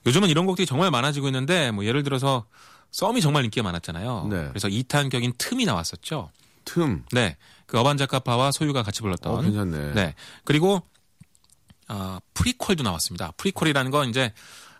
요즘은 0.06 0.30
이런 0.30 0.46
곡들이 0.46 0.66
정말 0.66 0.92
많아지고 0.92 1.28
있는데 1.28 1.72
뭐 1.72 1.86
예를 1.86 2.04
들어서 2.04 2.46
썸이 2.92 3.22
정말 3.22 3.46
인기가 3.46 3.64
많았잖아요. 3.64 4.28
네. 4.30 4.48
그래서 4.50 4.68
2탄격인 4.68 5.38
틈이 5.38 5.66
나왔었죠. 5.66 6.30
틈. 6.66 7.04
네. 7.12 7.38
그 7.66 7.80
어반자카파와 7.80 8.52
소유가 8.52 8.84
같이 8.84 9.02
불렀던. 9.02 9.34
어, 9.34 9.42
괜찮네. 9.42 9.94
네. 9.94 10.16
그리고 10.44 10.82
아, 11.88 12.20
prequel도 12.34 12.84
나왔습니다. 12.84 13.32
prequel이라는 13.38 13.92
건 13.92 14.10
이제 14.10 14.34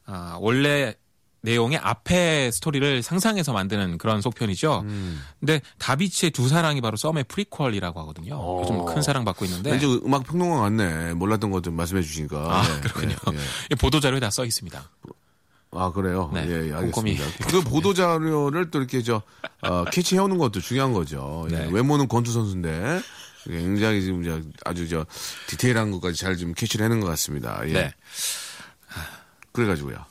아, 0.06 0.38
원래 0.42 0.96
내용의 1.44 1.80
앞에 1.80 2.52
스토리를 2.52 3.02
상상해서 3.02 3.52
만드는 3.54 3.98
그런 3.98 4.22
속편이죠. 4.22 4.82
음. 4.86 5.22
근데 5.40 5.62
다비치의 5.80 6.32
두 6.32 6.48
사랑이 6.48 6.82
바로 6.82 6.98
썸의 6.98 7.24
prequel이라고 7.26 8.00
하거든요. 8.02 8.36
어. 8.36 8.62
요즘 8.62 8.86
큰 8.86 9.02
사랑 9.02 9.26
받고 9.26 9.46
있는데 9.46 9.72
왠지 9.72 9.86
음악 10.06 10.24
평론가 10.24 10.58
같네. 10.62 11.14
몰랐던 11.16 11.50
것좀 11.52 11.76
말씀해 11.76 12.02
주시니까. 12.04 12.38
아, 12.38 12.64
예, 12.76 12.80
그렇군요. 12.82 13.16
예, 13.34 13.38
예. 13.38 13.42
이 13.72 13.76
보도 13.76 14.00
자료에 14.00 14.20
다 14.20 14.30
써 14.30 14.46
있습니다. 14.46 14.90
아, 15.74 15.92
그래요? 15.92 16.30
네, 16.34 16.46
예, 16.48 16.70
예. 16.70 16.74
알겠습니다. 16.74 17.24
그 17.50 17.62
보도 17.62 17.94
자료를 17.94 18.70
또 18.72 18.80
이렇게 18.80 19.02
저, 19.02 19.22
어, 19.62 19.86
캐치해 19.86 20.20
오는 20.22 20.38
것도 20.38 20.60
중요한 20.62 20.92
거죠. 20.94 21.48
예, 21.52 21.56
네. 21.56 21.70
외모는 21.72 22.08
권투 22.08 22.32
선수인데, 22.32 23.02
굉장히 23.46 24.02
지금 24.02 24.24
저 24.24 24.42
아주 24.66 24.88
저 24.88 25.06
디테일한 25.48 25.90
것까지 25.92 26.20
잘 26.20 26.38
좀 26.38 26.54
캐치를 26.54 26.86
해낸 26.86 27.00
것 27.00 27.08
같습니다. 27.08 27.62
예. 27.68 27.74
네. 27.74 27.94
그래가지고요. 29.54 30.06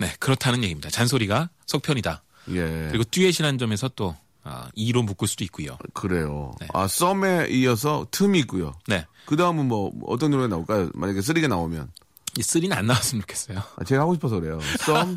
네, 0.00 0.14
그렇다는 0.18 0.64
얘기입니다. 0.64 0.88
잔소리가 0.88 1.50
속편이다. 1.66 2.22
예. 2.48 2.88
그리고 2.90 3.04
듀엣이라는 3.04 3.58
점에서 3.58 3.88
또 3.94 4.16
아, 4.42 4.70
2로 4.76 5.04
묶을 5.04 5.28
수도 5.28 5.44
있고요. 5.44 5.76
그래요. 5.92 6.54
네. 6.60 6.68
아, 6.72 6.88
썸에 6.88 7.48
이어서 7.50 8.06
틈이 8.10 8.38
있고요. 8.40 8.74
네. 8.86 9.06
그 9.26 9.36
다음은 9.36 9.66
뭐, 9.68 9.92
어떤 10.06 10.30
노래 10.30 10.48
나올까요? 10.48 10.90
만약에 10.94 11.20
쓰리가 11.20 11.48
나오면. 11.48 11.92
이 12.38 12.40
3는 12.40 12.72
안 12.72 12.86
나왔으면 12.86 13.20
좋겠어요. 13.22 13.62
아, 13.76 13.84
제가 13.84 14.02
하고 14.02 14.14
싶어서 14.14 14.40
그래요. 14.40 14.58
썸, 14.78 15.14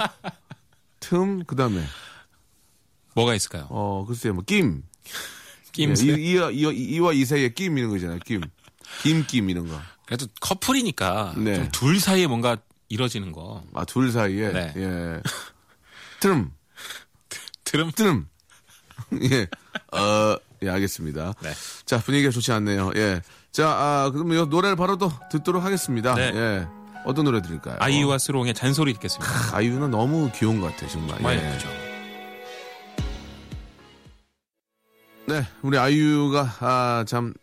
틈, 1.00 1.46
그 1.46 1.56
다음에, 1.56 1.82
뭐가 3.16 3.34
있을까요? 3.36 3.68
어, 3.70 4.06
글쎄요, 4.06 4.34
뭐, 4.34 4.44
김. 4.46 4.84
낌새. 5.72 6.08
예, 6.08 6.14
이, 6.14 6.36
이, 6.36 6.68
이, 6.68 6.96
이와 6.96 7.14
이 7.14 7.24
사이에 7.24 7.50
끼임 7.50 7.78
이런 7.78 7.90
거 7.90 7.96
있잖아요. 7.96 8.20
끼임. 8.20 8.42
김끼임 9.02 9.50
이런 9.50 9.68
거. 9.68 9.80
그래도 10.06 10.28
커플이니까 10.40 11.34
네. 11.38 11.56
좀둘 11.56 12.00
사이에 12.00 12.28
뭔가 12.28 12.58
이뤄지는 12.94 13.32
거. 13.32 13.64
아, 13.74 13.86
둘 13.86 14.12
사이에. 14.12 14.52
네. 14.52 14.74
예. 14.78 15.22
트름. 16.20 16.52
들음 17.64 17.92
트름. 17.92 18.28
예. 19.32 19.48
어, 19.98 20.38
예, 20.62 20.70
알겠습니다. 20.70 21.34
네. 21.42 21.52
자, 21.86 21.98
분위기가 21.98 22.30
좋지 22.32 22.52
않네요. 22.52 22.92
예. 22.96 23.22
자, 23.52 23.68
아, 23.68 24.12
그러면 24.14 24.38
이 24.38 24.48
노래를 24.48 24.76
바로 24.76 24.98
또 24.98 25.12
듣도록 25.32 25.64
하겠습니다. 25.64 26.14
네. 26.14 26.32
예. 26.36 26.68
어떤 27.06 27.26
노래 27.26 27.42
들을까요? 27.42 27.78
아이유와 27.80 28.20
스롱의 28.20 28.54
잔소리 28.54 28.94
듣겠습니다. 28.94 29.56
아이유는 29.58 29.90
너무 29.90 30.32
귀여운 30.36 30.62
것 30.62 30.68
같아요, 30.72 30.90
정말. 30.90 31.18
정말 31.18 31.40
예. 31.40 31.50
예쁘죠. 31.50 31.70
네, 35.26 35.48
우리 35.64 35.78
아이유가, 35.80 36.48
아, 36.60 37.06
참, 37.08 37.34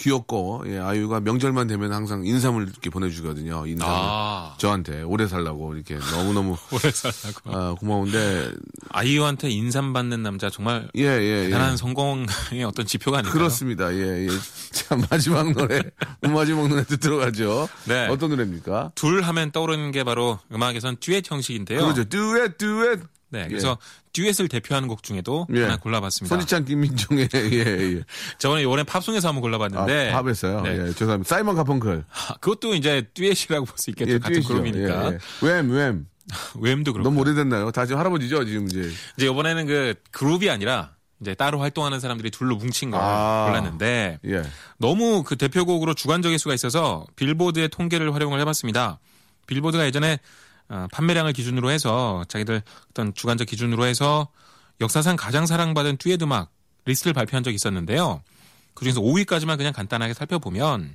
귀엽고 0.00 0.64
예, 0.66 0.78
아이유가 0.78 1.20
명절만 1.20 1.66
되면 1.66 1.92
항상 1.92 2.24
인삼을 2.24 2.64
이렇게 2.64 2.88
보내주거든요. 2.90 3.66
인삼을 3.66 3.94
아. 3.94 4.54
저한테 4.58 5.02
오래 5.02 5.26
살라고 5.28 5.74
이렇게 5.74 5.98
너무 5.98 6.32
너무 6.32 6.56
오래 6.72 6.90
살라고. 6.90 7.50
아, 7.54 7.74
고마운데 7.78 8.52
아이유한테 8.88 9.50
인삼 9.50 9.92
받는 9.92 10.22
남자 10.22 10.48
정말 10.50 10.88
예 10.96 11.02
예. 11.02 11.44
예. 11.44 11.44
대단한 11.44 11.76
성공의 11.76 12.64
어떤 12.66 12.86
지표가 12.86 13.18
아닐까요? 13.18 13.32
그렇습니다. 13.38 13.92
예, 13.94 14.26
예. 14.26 14.28
자, 14.72 14.96
마지막 15.10 15.52
노래, 15.52 15.82
마지막 16.22 16.68
노래 16.68 16.84
하죠. 17.24 17.68
네. 17.84 18.06
어떤 18.08 18.30
노래입니까? 18.30 18.92
둘 18.94 19.22
하면 19.22 19.50
떠오르는 19.52 19.90
게 19.90 20.04
바로 20.04 20.38
음악에선 20.52 20.96
듀엣 21.00 21.30
형식인데요. 21.30 21.80
그렇죠. 21.80 22.04
듀엣, 22.04 22.58
듀엣. 22.58 23.00
네, 23.30 23.46
그래서 23.48 23.78
듀엣을 24.12 24.48
대표하는 24.48 24.88
곡 24.88 25.02
중에도 25.02 25.46
예. 25.54 25.62
하나 25.62 25.76
골라봤습니다. 25.76 26.34
손지찬, 26.34 26.64
김민종의, 26.64 27.28
예, 27.34 27.96
예. 27.96 28.02
저번에 28.38 28.62
이번에 28.62 28.82
팝송에서 28.82 29.28
한번 29.28 29.40
아, 29.40 29.42
골라봤는데 29.42 30.10
팝에서요. 30.12 30.60
네. 30.62 30.70
예, 30.72 30.92
죄송합니다. 30.92 31.28
사이먼 31.28 31.54
카펑클. 31.56 32.04
아, 32.10 32.34
그것도 32.40 32.74
이제 32.74 33.06
듀엣이라고 33.14 33.66
볼 33.66 33.78
수 33.78 33.90
있겠죠. 33.90 34.12
예, 34.12 34.18
같은 34.18 34.34
듀엣이죠. 34.34 34.52
그룹이니까. 34.54 35.12
예, 35.12 35.14
예. 35.14 35.18
웸, 35.40 35.68
웸. 35.68 36.04
웸도 36.62 36.92
그렇고. 36.92 37.08
너무 37.08 37.20
오래됐나요? 37.20 37.70
다 37.72 37.86
지금 37.86 37.98
할아버지죠, 37.98 38.44
지금 38.44 38.66
이제. 38.66 38.90
이제 39.16 39.26
이번에는 39.26 39.66
그 39.66 39.94
그룹이 40.10 40.50
아니라 40.50 40.92
이제 41.20 41.34
따로 41.34 41.60
활동하는 41.60 42.00
사람들이 42.00 42.30
둘로 42.30 42.56
뭉친 42.56 42.90
걸 42.90 43.00
아. 43.02 43.46
골랐는데 43.48 44.18
예. 44.26 44.42
너무 44.78 45.22
그 45.22 45.36
대표곡으로 45.36 45.94
주관적일 45.94 46.38
수가 46.38 46.54
있어서 46.54 47.04
빌보드의 47.16 47.68
통계를 47.68 48.14
활용을 48.14 48.40
해봤습니다. 48.40 48.98
빌보드가 49.46 49.84
예전에 49.86 50.14
어, 50.14 50.18
판매량을 50.92 51.32
기준으로 51.32 51.70
해서 51.70 52.24
자기들 52.28 52.62
어떤 52.90 53.14
주관적 53.14 53.48
기준으로 53.48 53.84
해서 53.86 54.28
역사상 54.80 55.16
가장 55.16 55.46
사랑받은 55.46 55.96
듀엣 55.98 56.22
음악 56.22 56.50
리스트를 56.84 57.12
발표한 57.12 57.42
적이 57.42 57.56
있었는데요. 57.56 58.22
그중에서 58.74 59.00
5위까지만 59.00 59.56
그냥 59.56 59.72
간단하게 59.72 60.14
살펴보면 60.14 60.94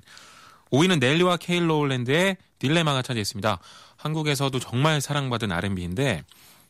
5위는 0.72 1.00
넬리와 1.00 1.38
켈리 1.38 1.70
로울랜드의 1.70 2.38
딜레마가 2.60 3.02
차지했습니다. 3.02 3.60
한국에서도 3.98 4.58
정말 4.60 5.02
사랑받은 5.02 5.52
R&B인데 5.52 6.24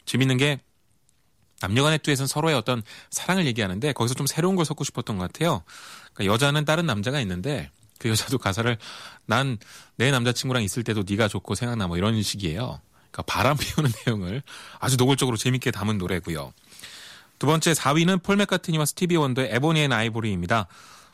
재밌는 0.06 0.38
게 0.38 0.60
남녀간의 1.62 2.00
듀엣은 2.00 2.28
서로의 2.28 2.56
어떤 2.56 2.84
사랑을 3.10 3.46
얘기하는데 3.46 3.94
거기서 3.94 4.14
좀 4.14 4.28
새로운 4.28 4.56
걸 4.56 4.66
섞고 4.66 4.84
싶었던 4.84 5.18
것 5.18 5.32
같아요. 5.32 5.64
그러니까 6.14 6.34
여자는 6.34 6.66
다른 6.66 6.86
남자가 6.86 7.22
있는데 7.22 7.72
그 7.98 8.10
여자도 8.10 8.40
가사를 8.40 8.78
난 9.26 9.58
내 9.98 10.12
남자친구랑 10.12 10.64
있을 10.64 10.84
때도 10.84 11.04
네가 11.08 11.28
좋고 11.28 11.56
생각나 11.56 11.88
뭐 11.88 11.98
이런 11.98 12.22
식이에요. 12.22 12.82
그러니까 13.16 13.24
바람 13.26 13.56
피우는 13.58 13.92
내용을 14.06 14.44
아주 14.80 14.98
노골적으로 14.98 15.38
재밌게 15.38 15.72
담은 15.72 15.98
노래고요. 15.98 16.54
두 17.40 17.48
번째 17.48 17.74
4위는 17.74 18.22
폴 18.24 18.36
맥카트니와 18.38 18.86
스티비 18.86 19.16
원더의 19.16 19.50
Ebony 19.52 19.82
and 19.82 19.92
Ivory입니다. 19.94 20.68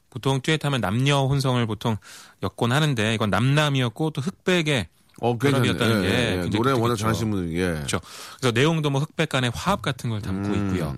보통 0.09 0.41
듀엣하면 0.41 0.81
남녀 0.81 1.25
혼성을 1.25 1.65
보통 1.67 1.97
엮곤 2.43 2.71
하는데 2.71 3.13
이건 3.13 3.29
남남이었고 3.29 4.09
또 4.11 4.21
흑백의 4.21 4.87
어, 5.21 5.37
결합이었다는 5.37 6.01
괜찮네. 6.01 6.07
게 6.09 6.15
예, 6.15 6.43
예. 6.43 6.49
노래 6.49 6.71
워낙. 6.71 6.95
잘하시는 6.95 7.31
분이, 7.31 7.55
예. 7.55 7.67
그렇죠. 7.73 7.99
그래서 8.39 8.51
내용도 8.51 8.89
뭐 8.89 9.01
흑백 9.01 9.29
간의 9.29 9.51
화합 9.53 9.81
같은 9.81 10.09
걸 10.09 10.21
담고 10.21 10.49
음. 10.49 10.67
있고요. 10.67 10.97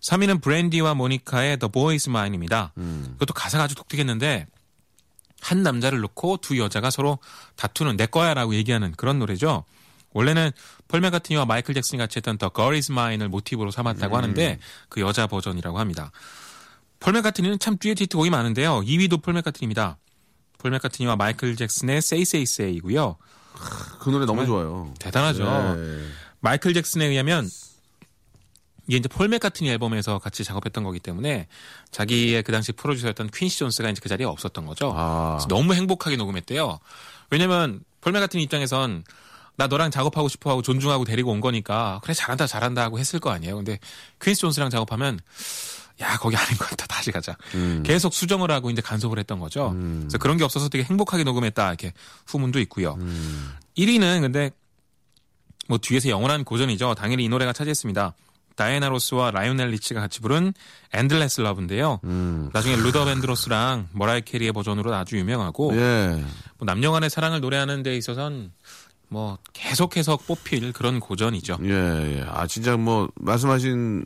3위는 0.00 0.40
브랜디와 0.40 0.94
모니카의 0.94 1.58
The 1.58 1.70
Boy 1.70 1.94
Is 1.94 2.08
Mine입니다. 2.08 2.72
음. 2.78 3.10
그것도 3.14 3.34
가사가 3.34 3.64
아주 3.64 3.74
독특했는데 3.74 4.46
한 5.40 5.62
남자를 5.62 6.00
놓고 6.00 6.38
두 6.38 6.58
여자가 6.58 6.90
서로 6.90 7.18
다투는 7.56 7.96
내 7.96 8.06
거야라고 8.06 8.54
얘기하는 8.54 8.92
그런 8.96 9.18
노래죠. 9.18 9.64
원래는 10.12 10.50
폴 10.88 11.00
맥카트니와 11.00 11.44
마이클 11.44 11.74
잭슨이 11.74 11.98
같이 11.98 12.16
했던 12.18 12.38
The 12.38 12.50
Girl 12.54 12.74
Is 12.74 12.90
Mine을 12.90 13.28
모티브로 13.28 13.70
삼았다고 13.70 14.16
음. 14.16 14.18
하는데 14.18 14.58
그 14.88 15.00
여자 15.00 15.26
버전이라고 15.26 15.78
합니다. 15.78 16.10
폴 17.00 17.12
맥카트니는 17.12 17.58
참 17.58 17.76
듀엣 17.78 18.00
히트곡이 18.00 18.30
많은데요. 18.30 18.80
2위도 18.80 19.22
폴 19.22 19.34
맥카트니입니다. 19.34 19.98
폴 20.58 20.70
맥카트니와 20.72 21.16
마이클 21.16 21.54
잭슨의 21.56 21.98
Say 21.98 22.22
Say 22.22 22.42
Say이고요. 22.42 23.16
그 24.00 24.10
노래 24.10 24.26
너무 24.26 24.46
좋아요. 24.46 24.92
대단하죠. 24.98 25.44
예. 25.44 26.06
마이클 26.40 26.74
잭슨에 26.74 27.06
의하면 27.06 27.48
이게 28.86 28.96
이제 28.96 29.08
폴 29.08 29.28
맥카트니 29.28 29.68
앨범에서 29.70 30.18
같이 30.18 30.44
작업했던 30.44 30.82
거기 30.82 30.98
때문에 30.98 31.46
자기의 31.90 32.42
그 32.42 32.52
당시 32.52 32.72
프로듀서였던 32.72 33.30
퀸시 33.34 33.58
존스가 33.58 33.90
이제 33.90 34.00
그 34.02 34.08
자리에 34.08 34.26
없었던 34.26 34.64
거죠. 34.66 34.92
아. 34.96 35.38
너무 35.48 35.74
행복하게 35.74 36.16
녹음했대요. 36.16 36.78
왜냐면 37.30 37.80
폴 38.00 38.12
맥카트니 38.12 38.42
입장에선 38.44 39.04
나 39.58 39.66
너랑 39.66 39.90
작업하고 39.90 40.28
싶어 40.28 40.50
하고 40.50 40.62
존중하고 40.62 41.04
데리고 41.04 41.32
온 41.32 41.40
거니까 41.40 42.00
그래 42.04 42.14
잘한다 42.14 42.46
잘한다 42.46 42.80
하고 42.82 43.00
했을 43.00 43.18
거 43.18 43.30
아니에요. 43.30 43.56
근데 43.56 43.80
퀸시 44.22 44.40
존스랑 44.40 44.70
작업하면 44.70 45.18
야 46.00 46.16
거기 46.18 46.36
아닌 46.36 46.56
것 46.56 46.70
같다 46.70 46.86
다시 46.86 47.10
가자. 47.10 47.36
음. 47.56 47.82
계속 47.84 48.14
수정을 48.14 48.52
하고 48.52 48.70
이제 48.70 48.80
간섭을 48.80 49.18
했던 49.18 49.40
거죠. 49.40 49.74
그래서 49.76 50.16
그런 50.18 50.36
게 50.36 50.44
없어서 50.44 50.68
되게 50.68 50.84
행복하게 50.84 51.24
녹음했다 51.24 51.66
이렇게 51.68 51.92
후문도 52.28 52.60
있고요. 52.60 52.94
음. 53.00 53.52
1위는 53.76 54.20
근데 54.20 54.52
뭐 55.66 55.78
뒤에서 55.78 56.08
영원한 56.08 56.44
고전이죠. 56.44 56.94
당연히 56.94 57.24
이 57.24 57.28
노래가 57.28 57.52
차지했습니다. 57.52 58.14
다이애나 58.54 58.88
로스와 58.88 59.32
라이오넬 59.32 59.70
리치가 59.70 60.00
같이 60.00 60.20
부른 60.20 60.52
엔들레스 60.92 61.40
러브인데요. 61.40 62.00
음. 62.04 62.50
나중에 62.52 62.76
루더 62.76 63.04
밴드로스랑 63.06 63.88
머라이 63.92 64.22
캐리의 64.22 64.52
버전으로 64.52 64.94
아주 64.94 65.16
유명하고 65.16 65.76
예. 65.76 66.24
뭐 66.58 66.66
남녀 66.66 66.90
간의 66.92 67.10
사랑을 67.10 67.40
노래하는 67.40 67.82
데 67.82 67.96
있어서는 67.96 68.52
뭐 69.08 69.38
계속해서 69.52 70.18
뽑힐 70.18 70.72
그런 70.72 71.00
고전이죠. 71.00 71.58
예, 71.64 71.68
예. 72.18 72.24
아, 72.28 72.46
진짜 72.46 72.76
뭐, 72.76 73.08
말씀하신, 73.16 74.04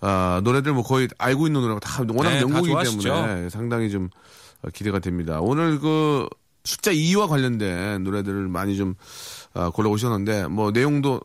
아, 0.00 0.40
노래들 0.44 0.72
뭐 0.72 0.82
거의 0.82 1.08
알고 1.18 1.46
있는 1.46 1.60
노래가 1.60 1.80
다 1.80 2.02
워낙 2.08 2.30
네, 2.30 2.40
다 2.40 2.46
명곡이기. 2.46 3.00
때문에 3.00 3.48
상당히 3.48 3.90
좀 3.90 4.10
어, 4.62 4.68
기대가 4.70 4.98
됩니다. 4.98 5.40
오늘 5.40 5.78
그 5.78 6.28
숫자 6.64 6.90
2와 6.92 7.28
관련된 7.28 8.02
노래들을 8.02 8.48
많이 8.48 8.76
좀 8.76 8.94
아, 9.52 9.70
골라 9.70 9.90
오셨는데 9.90 10.48
뭐 10.48 10.70
내용도 10.72 11.20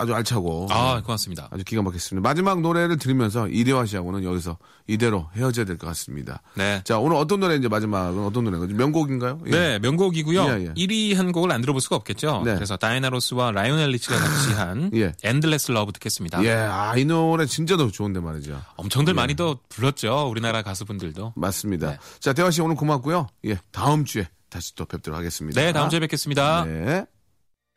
아주 0.00 0.14
알차고 0.14 0.68
아, 0.70 1.00
고맙습니다. 1.02 1.48
아주 1.50 1.64
기가 1.64 1.82
막혔습니다. 1.82 2.26
마지막 2.28 2.60
노래를 2.60 2.98
들으면서 2.98 3.48
이대화 3.48 3.84
씨하고는 3.84 4.22
여기서 4.22 4.56
이대로 4.86 5.28
헤어져야 5.34 5.64
될 5.66 5.76
것 5.76 5.86
같습니다. 5.88 6.40
네. 6.54 6.80
자, 6.84 6.98
오늘 6.98 7.16
어떤 7.16 7.40
노래 7.40 7.56
이제 7.56 7.66
마지막은 7.68 8.24
어떤 8.24 8.44
노래인가요? 8.44 8.76
명곡인가요? 8.76 9.40
예. 9.46 9.50
네, 9.50 9.78
명곡이고요. 9.80 10.44
예, 10.44 10.66
예. 10.68 10.74
1위 10.74 11.14
한 11.16 11.32
곡을 11.32 11.50
안 11.50 11.60
들어볼 11.60 11.80
수가 11.80 11.96
없겠죠. 11.96 12.42
네. 12.44 12.54
그래서 12.54 12.76
다이애나 12.76 13.10
로스와 13.10 13.50
라이오넬 13.50 13.90
리치가 13.90 14.16
같이 14.16 14.52
한 14.52 14.90
예. 14.96 15.12
엔들레스 15.24 15.72
러브 15.72 15.92
듣겠습니다. 15.92 16.44
예, 16.44 16.52
아, 16.52 16.96
이 16.96 17.04
노래 17.04 17.44
진짜 17.46 17.76
더 17.76 17.90
좋은데 17.90 18.20
말이죠. 18.20 18.60
엄청들 18.76 19.14
많이 19.14 19.34
또 19.34 19.58
불렀죠. 19.68 20.28
우리나라 20.30 20.62
가수분들도. 20.62 21.32
맞습니다. 21.36 21.90
네. 21.90 21.98
자, 22.20 22.32
대화 22.32 22.50
씨 22.52 22.62
오늘 22.62 22.76
고맙고요. 22.76 23.26
예, 23.46 23.58
다음 23.72 24.04
주에 24.04 24.28
다시 24.48 24.74
또 24.76 24.84
뵙도록 24.84 25.18
하겠습니다. 25.18 25.60
네, 25.60 25.72
다음 25.72 25.90
주에 25.90 25.98
뵙겠습니다. 26.00 26.64
네. 26.64 27.04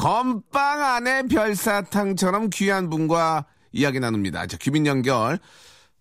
건빵 0.00 0.82
안에 0.82 1.24
별사탕처럼 1.24 2.48
귀한 2.48 2.88
분과 2.88 3.44
이야기 3.70 4.00
나눕니다. 4.00 4.46
자, 4.46 4.56
귀빈 4.56 4.86
연결. 4.86 5.38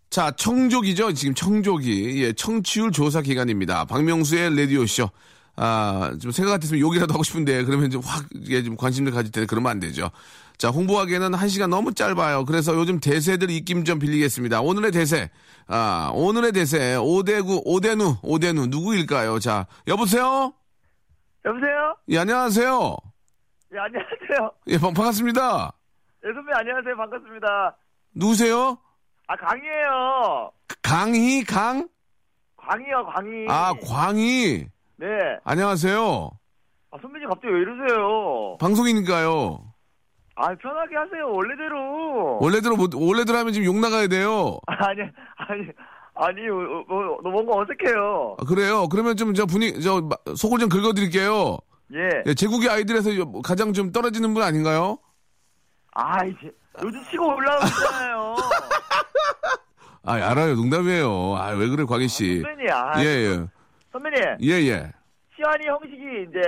자, 0.10 0.32
청족이죠. 0.32 1.12
지금 1.12 1.36
청족이. 1.36 2.24
예, 2.24 2.32
청취율 2.32 2.94
조사 2.94 3.22
기간입니다. 3.22 3.84
박명수의 3.84 4.56
라디오쇼. 4.56 5.10
아, 5.58 6.14
좀 6.22 6.32
생각 6.32 6.52
같았으면 6.52 6.80
욕이라도 6.80 7.14
하고 7.14 7.24
싶은데, 7.24 7.66
그러면 7.66 7.90
좀 7.92 8.02
확, 8.06 8.24
예, 8.48 8.64
좀 8.64 8.78
관심을 8.78 9.12
가질 9.12 9.34
텐데, 9.34 9.46
그러면 9.46 9.70
안 9.70 9.82
되죠. 9.82 10.10
자, 10.58 10.70
홍보하기에는 10.70 11.34
한 11.34 11.50
시간 11.50 11.70
너무 11.70 11.94
짧아요. 11.94 12.46
그래서 12.46 12.74
요즘 12.76 13.02
대세들 13.02 13.50
입김 13.50 13.84
좀 13.84 14.00
빌리겠습니다. 14.00 14.62
오늘의 14.62 14.94
대세. 14.94 15.30
아, 15.68 16.10
오늘의 16.14 16.54
대세. 16.54 16.96
오대구, 16.96 17.64
오대누, 17.66 18.20
오대누. 18.22 18.68
누구일까요? 18.68 19.40
자, 19.40 19.68
여보세요? 19.88 20.54
여보세요? 21.44 21.98
예, 22.08 22.20
안녕하세요. 22.20 22.96
예, 23.74 23.78
안녕하세요. 23.78 24.52
예, 24.68 24.78
반- 24.80 24.94
반갑습니다. 24.94 25.72
예, 26.26 26.34
선배 26.34 26.52
안녕하세요. 26.54 26.96
반갑습니다. 26.98 27.78
누구세요? 28.16 28.78
아, 29.28 29.36
강이에요. 29.36 30.52
강희, 30.82 31.44
강? 31.44 31.88
광이요, 32.58 33.06
광이. 33.14 33.46
아, 33.48 33.74
광희. 33.88 34.68
네. 34.98 35.08
안녕하세요. 35.44 36.30
아, 36.92 36.98
선배님 37.02 37.30
갑자기 37.30 37.54
왜 37.54 37.60
이러세요? 37.62 38.58
방송이니까요. 38.60 39.64
아, 40.36 40.56
편하게 40.56 40.96
하세요. 40.96 41.30
원래대로. 41.32 42.40
원래대로, 42.42 42.76
못, 42.76 42.92
원래대로 42.96 43.38
하면 43.38 43.54
지금 43.54 43.66
욕 43.68 43.80
나가야 43.80 44.08
돼요. 44.08 44.58
아니, 44.68 45.02
아니, 45.38 45.68
아니, 46.16 46.50
어, 46.50 46.56
어, 46.90 47.18
어, 47.24 47.30
뭔가 47.30 47.54
어색해요. 47.62 48.38
아, 48.40 48.46
그래요. 48.46 48.88
그러면 48.90 49.16
좀 49.16 49.34
저 49.36 49.46
분위 49.46 49.80
저 49.82 50.02
마- 50.02 50.16
속을 50.36 50.58
좀 50.60 50.70
긁어 50.70 50.94
드릴게요. 50.94 51.58
예. 51.96 52.24
예, 52.28 52.34
제국의 52.34 52.70
아이들에서 52.70 53.16
요- 53.16 53.42
가장 53.42 53.74
좀 53.74 53.92
떨어지는 53.92 54.34
분 54.34 54.44
아닌가요? 54.44 55.00
아, 55.94 56.24
이제 56.26 56.52
요즘 56.84 57.04
치고 57.10 57.26
올라오고 57.36 57.66
있잖아요. 57.66 58.36
아, 60.04 60.14
알아요. 60.14 60.56
농담이에요. 60.56 61.36
아, 61.36 61.50
왜 61.52 61.68
그래, 61.68 61.84
광희 61.86 62.08
씨. 62.08 62.42
선배님, 62.42 62.72
아, 62.72 63.04
예, 63.04 63.06
예. 63.06 63.48
선배님, 63.92 64.24
예, 64.44 64.52
예. 64.70 64.92
시환이 65.36 65.68
형식이 65.68 66.28
이제 66.30 66.40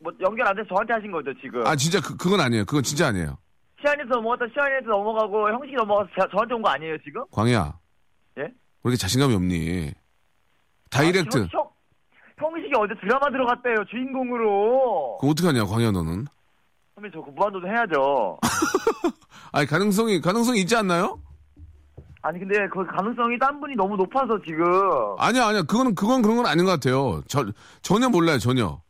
뭐 0.00 0.12
연결 0.20 0.48
안 0.48 0.56
돼서 0.56 0.68
저한테 0.68 0.92
하신 0.94 1.10
거죠 1.12 1.32
지금? 1.40 1.64
아, 1.66 1.76
진짜 1.76 2.00
그, 2.00 2.16
그건 2.16 2.40
아니에요. 2.40 2.64
그건 2.64 2.82
진짜 2.82 3.06
아니에요. 3.08 3.38
시안에서 3.80 4.08
넘어갔다 4.10 4.44
시안에서 4.52 4.88
넘어가고 4.88 5.48
형식이 5.50 5.74
넘어가서 5.76 6.10
저, 6.18 6.28
저한테 6.30 6.54
온 6.54 6.62
거 6.62 6.68
아니에요 6.70 6.96
지금? 7.04 7.24
광희야. 7.30 7.78
예? 8.38 8.42
왜 8.42 8.50
이렇게 8.84 8.96
자신감이 8.96 9.34
없니? 9.34 9.92
다이렉트. 10.90 11.36
아, 11.38 11.40
형, 11.40 11.48
형, 11.52 11.70
형식이 12.38 12.72
어제 12.78 12.94
드라마 13.00 13.30
들어갔대요 13.30 13.84
주인공으로. 13.90 15.18
그럼 15.20 15.30
어떡하냐, 15.32 15.64
광희야, 15.64 15.90
너는? 15.92 16.26
선배 16.94 17.10
저그 17.10 17.30
무한도전 17.30 17.70
해야죠. 17.70 18.38
아니, 19.52 19.66
가능성이, 19.66 20.20
가능성이 20.20 20.60
있지 20.60 20.76
않나요? 20.76 21.20
아니 22.24 22.38
근데 22.38 22.54
그 22.68 22.86
가능성이 22.86 23.36
딴 23.38 23.58
분이 23.60 23.74
너무 23.74 23.96
높아서 23.96 24.38
지금 24.46 24.64
아니야, 25.18 25.46
아니야. 25.48 25.62
그거는, 25.62 25.94
그건 25.94 26.22
그런 26.22 26.36
건 26.36 26.46
아닌 26.46 26.64
것 26.64 26.70
같아요. 26.72 27.20
저, 27.26 27.44
전혀 27.82 28.08
몰라요, 28.08 28.38
전혀. 28.38 28.80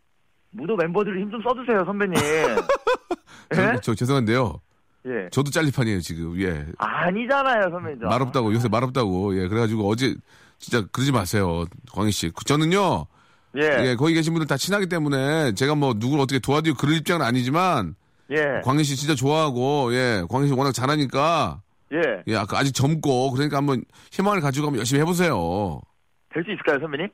무도 0.51 0.77
멤버들 0.77 1.19
힘 1.19 1.31
좀 1.31 1.43
써주세요 1.43 1.83
선배님. 1.87 2.15
저, 3.55 3.63
예? 3.63 3.77
저 3.83 3.95
죄송한데요. 3.95 4.61
예. 5.07 5.29
저도 5.31 5.51
짤리판이에요, 5.51 6.01
지금. 6.01 6.39
예. 6.43 6.67
아니잖아요 6.77 7.71
선배님. 7.71 8.01
저. 8.03 8.07
말없다고, 8.09 8.53
요새 8.53 8.69
말없다고. 8.69 9.37
예, 9.43 9.49
그래가지고 9.49 9.89
어제, 9.89 10.15
진짜 10.59 10.87
그러지 10.93 11.11
마세요, 11.13 11.65
광희 11.95 12.13
씨. 12.13 12.31
저는요, 12.45 13.07
예. 13.57 13.89
예, 13.91 13.95
거기 13.97 14.15
계신 14.15 14.33
분들 14.33 14.47
다 14.47 14.57
친하기 14.57 14.87
때문에 14.87 15.53
제가 15.55 15.75
뭐 15.75 15.95
누구를 15.97 16.23
어떻게 16.23 16.39
도와드리고 16.39 16.79
그럴 16.79 16.95
입장은 16.97 17.25
아니지만, 17.25 17.95
예. 18.31 18.61
광희 18.65 18.83
씨 18.85 18.97
진짜 18.97 19.15
좋아하고, 19.15 19.93
예, 19.95 20.23
광희 20.29 20.49
씨 20.49 20.55
워낙 20.55 20.73
잘하니까, 20.73 21.61
예. 21.93 22.23
예, 22.29 22.37
아까 22.37 22.59
아직 22.59 22.73
젊고, 22.73 23.31
그러니까 23.33 23.59
한번 23.59 23.85
희망을 24.11 24.41
가지고 24.41 24.69
한번 24.69 24.79
열심히 24.79 25.01
해보세요. 25.03 25.81
될 26.33 26.43
수 26.45 26.51
있을까요 26.51 26.81
선배님? 26.81 27.09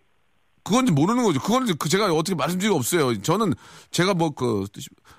그건 0.63 0.85
이제 0.85 0.93
모르는 0.93 1.25
거죠. 1.25 1.41
그건 1.41 1.67
그 1.79 1.89
제가 1.89 2.13
어떻게 2.13 2.35
말씀드리가 2.37 2.77
없어요. 2.77 3.21
저는 3.23 3.55
제가 3.91 4.15
뭐 4.15 4.31
그, 4.31 4.65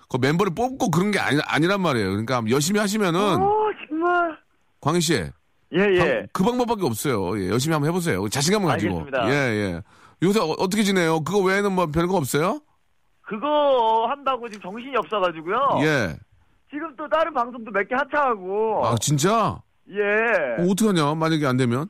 그 0.08 0.18
멤버를 0.22 0.54
뽑고 0.54 0.92
그런 0.92 1.12
게 1.12 1.20
아니, 1.20 1.42
아니란 1.44 1.82
말이에요. 1.82 2.10
그러니까 2.12 2.42
열심히 2.50 2.80
하시면은, 2.80 3.20
어 3.20 3.52
정말. 3.90 4.38
광희 4.80 5.02
씨, 5.02 5.14
예 5.16 5.32
예. 5.74 5.98
방- 6.00 6.28
그 6.32 6.44
방법밖에 6.44 6.86
없어요. 6.86 7.38
예, 7.42 7.50
열심히 7.50 7.74
한번 7.74 7.90
해보세요. 7.90 8.30
자신감을 8.30 8.68
가지고. 8.70 9.00
알겠습니다. 9.02 9.30
예, 9.30 9.34
예. 9.34 9.82
요새 10.24 10.40
어, 10.40 10.56
떻게 10.68 10.84
지내요? 10.84 11.22
그거 11.24 11.40
외에는 11.40 11.72
뭐 11.72 11.88
별거 11.88 12.16
없어요? 12.18 12.60
그거 13.22 14.08
한다고 14.10 14.50
지금 14.50 14.62
정신이 14.72 14.96
없어가지고요. 14.98 15.58
예. 15.82 16.18
지금 16.72 16.96
또 16.98 17.08
다른 17.08 17.34
방송도 17.34 17.72
몇 17.72 17.88
개 17.88 17.96
하차하고. 17.96 18.86
아, 18.86 18.96
진짜? 19.00 19.62
예. 19.90 20.62
어, 20.64 20.70
어떡하냐? 20.72 21.16
만약에 21.16 21.46
안 21.46 21.58
되면? 21.58 21.88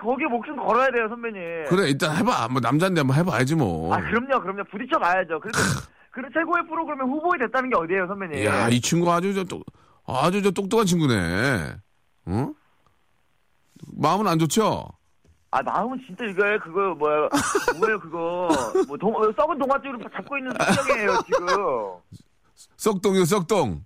거기에 0.00 0.26
목숨 0.26 0.56
걸어야 0.56 0.88
돼요, 0.90 1.08
선배님. 1.08 1.40
그래, 1.68 1.88
일단 1.88 2.16
해봐. 2.16 2.48
뭐, 2.48 2.60
남자인데 2.60 3.00
한번 3.00 3.16
해봐야지 3.16 3.54
뭐. 3.56 3.94
아, 3.94 4.00
그럼요, 4.00 4.40
그럼요. 4.40 4.64
부딪혀 4.70 4.98
봐야죠. 4.98 5.40
그래도, 5.40 5.58
그래, 6.12 6.28
최고의 6.32 6.66
프로그램에 6.68 7.02
후보에 7.04 7.38
됐다는 7.38 7.70
게 7.70 7.76
어디예요, 7.76 8.06
선배님? 8.06 8.38
이야, 8.38 8.68
이 8.68 8.80
친구 8.80 9.10
아주 9.12 9.34
저, 9.34 9.42
똑, 9.44 9.64
아주 10.06 10.42
저 10.42 10.50
똑똑한 10.50 10.86
친구네. 10.86 11.72
응? 12.28 12.54
마음은 13.98 14.28
안 14.28 14.38
좋죠? 14.38 14.86
아, 15.52 15.62
마음은 15.62 16.00
진짜 16.06 16.24
이거에 16.24 16.58
그거, 16.58 16.94
뭐야, 16.94 17.28
뭐예요, 17.78 17.98
그거. 18.00 18.48
뭐, 18.86 18.96
동, 18.96 19.12
썩은 19.36 19.58
동아줄을 19.58 19.98
잡고 20.14 20.38
있는 20.38 20.52
심정이에요, 20.74 21.18
지금. 21.26 21.46
썩동이요, 22.76 23.24
썩동. 23.24 23.84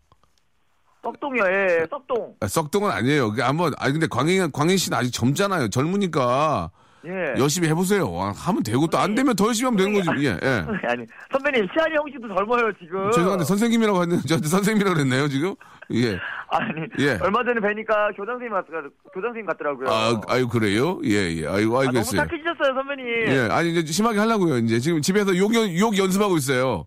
썩동이요, 1.02 1.44
예, 1.46 1.86
썩동. 1.88 2.36
아, 2.40 2.46
썩동은 2.46 2.90
아니에요. 2.90 3.30
그게 3.30 3.42
한번, 3.42 3.72
아니, 3.78 3.92
근데 3.92 4.06
광희, 4.06 4.52
광희 4.52 4.76
씨는 4.76 4.98
아직 4.98 5.10
젊잖아요. 5.12 5.68
젊으니까. 5.70 6.70
예. 7.06 7.34
열심히 7.40 7.68
해보세요. 7.68 8.06
아, 8.20 8.32
하면 8.34 8.62
되고 8.62 8.86
또 8.86 8.98
안 8.98 9.14
되면 9.14 9.34
더 9.36 9.46
열심히 9.46 9.66
하면 9.66 9.76
되는 9.76 9.92
거지. 9.92 10.26
예, 10.26 10.30
예. 10.42 10.64
아니, 10.88 11.04
선배님, 11.32 11.66
시안이 11.72 11.94
형씨도 11.96 12.28
젊어요, 12.34 12.72
지금. 12.80 13.10
죄송한데 13.12 13.44
선생님이라고 13.44 14.02
했는데 14.02 14.26
저한테 14.26 14.48
선생님이라고 14.48 14.94
그랬네요, 14.96 15.28
지금? 15.28 15.54
예. 15.92 16.18
아니, 16.48 16.86
예. 17.00 17.18
얼마 17.20 17.44
전에 17.44 17.60
뵈니까 17.60 18.08
교장 18.16 18.34
선생님 18.38 18.52
같, 18.52 18.64
교장 19.12 19.28
선생님 19.32 19.46
같더라고요. 19.46 19.88
아, 19.90 20.20
아유, 20.28 20.48
그래요? 20.48 20.98
예, 21.04 21.42
예. 21.42 21.46
아이고, 21.46 21.76
아, 21.76 21.80
아이고, 21.80 21.92
너무 21.92 21.98
했어요. 21.98 22.22
착해지셨어요, 22.22 22.74
선배님. 22.74 23.06
예, 23.28 23.48
아니, 23.52 23.70
이제 23.78 23.92
심하게 23.92 24.18
하려고요, 24.20 24.58
이제. 24.58 24.78
지금 24.80 25.02
집에서 25.02 25.36
욕, 25.36 25.54
연- 25.54 25.76
욕 25.78 25.98
연습하고 25.98 26.36
있어요. 26.38 26.86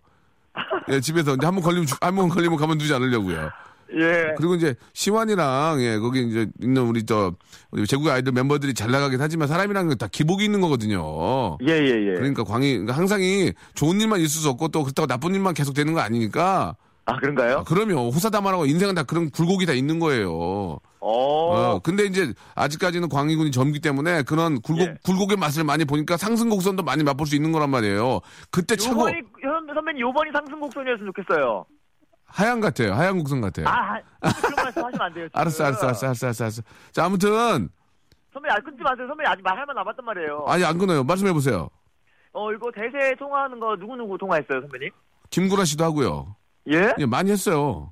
예, 0.90 1.00
집에서 1.00 1.36
이제 1.36 1.46
한 1.46 1.54
번 1.54 1.64
걸리면, 1.64 1.86
한 2.02 2.16
번 2.16 2.30
걸리면 2.30 2.58
가만두지 2.58 2.92
않으려고요. 2.94 3.52
예. 3.96 4.34
그리고 4.38 4.56
이제 4.56 4.76
시완이랑, 4.94 5.78
예, 5.82 5.98
거기 6.00 6.28
이제 6.28 6.48
있는 6.62 6.84
우리 6.84 7.06
저, 7.06 7.34
우리 7.72 7.86
제국의 7.88 8.12
아이들 8.12 8.32
멤버들이 8.34 8.74
잘 8.74 8.92
나가긴 8.92 9.22
하지만 9.22 9.48
사람이란 9.48 9.88
건다 9.88 10.08
기복이 10.08 10.44
있는 10.46 10.62
거거든요. 10.62 11.58
예, 11.68 11.72
예, 11.74 12.08
예. 12.08 12.14
그러니까 12.16 12.44
광희, 12.44 12.72
그러니까 12.74 12.94
항상이 12.98 13.54
좋은 13.76 14.00
일만 14.02 14.20
있을 14.20 14.42
수 14.42 14.50
없고 14.50 14.70
또 14.70 14.84
그렇다고 14.84 15.08
나쁜 15.08 15.34
일만 15.36 15.54
계속 15.54 15.74
되는 15.74 15.94
거 15.94 16.00
아니니까. 16.02 16.76
아, 17.10 17.18
그런가요? 17.20 17.64
그러면 17.66 17.98
호사다마라고 18.12 18.66
인생은 18.66 18.94
다 18.94 19.04
그런 19.04 19.30
굴곡이 19.30 19.66
다 19.66 19.72
있는 19.72 19.98
거예요. 20.00 20.80
어. 21.00 21.10
어, 21.10 21.80
근데 21.82 22.04
이제 22.04 22.34
아직까지는 22.56 23.08
광희군이 23.08 23.52
젊기 23.52 23.80
때문에 23.80 24.24
그런 24.24 24.60
굴곡, 24.62 24.86
예. 24.86 24.94
굴곡의 25.06 25.38
맛을 25.38 25.64
많이 25.64 25.86
보니까 25.86 26.18
상승 26.18 26.50
곡선도 26.50 26.84
많이 26.84 27.04
맛볼 27.04 27.26
수 27.26 27.36
있는 27.38 27.54
거란 27.54 27.70
말이에요. 27.70 28.20
그때 28.52 28.76
차고 28.76 29.00
요번이, 29.00 29.16
선- 29.42 29.74
선배님, 29.74 30.02
요번이 30.02 30.32
상승 30.34 30.60
곡선이었으면 30.60 31.14
좋겠어요. 31.16 31.66
하얀 32.28 32.60
같아요. 32.62 32.94
하얀 32.94 33.18
곡선 33.18 33.42
같아요. 33.42 33.68
아, 33.68 34.00
그런 34.20 34.56
말씀 34.64 34.84
하시면 34.86 35.02
안 35.02 35.14
돼요. 35.14 35.28
지금. 35.28 35.40
알았어, 35.40 35.64
알았어, 35.66 35.86
알았어, 35.88 36.06
알았어, 36.08 36.26
알았어, 36.28 36.44
알았어. 36.44 36.62
자, 36.92 37.06
아무튼, 37.06 37.70
선배님, 38.34 38.52
아, 38.56 38.60
끊지 38.60 38.84
마세요. 38.84 39.08
선배님, 39.08 39.32
아직 39.32 39.42
말할 39.42 39.66
만 39.66 39.76
남았단 39.76 40.06
말이에요. 40.06 40.46
아니, 40.48 40.64
안 40.64 40.78
끊어요. 40.78 41.04
말씀해보세요. 41.04 41.70
어, 42.34 42.52
이거 42.52 42.70
대세 42.72 43.16
통화하는 43.18 43.60
거 43.60 43.76
누구누구 43.78 44.18
통화했어요, 44.18 44.62
선배님? 44.62 44.90
김구라 45.30 45.66
씨도 45.66 45.84
하고요. 45.84 46.36
예? 46.72 46.94
예, 47.00 47.06
많이 47.06 47.32
했어요. 47.32 47.92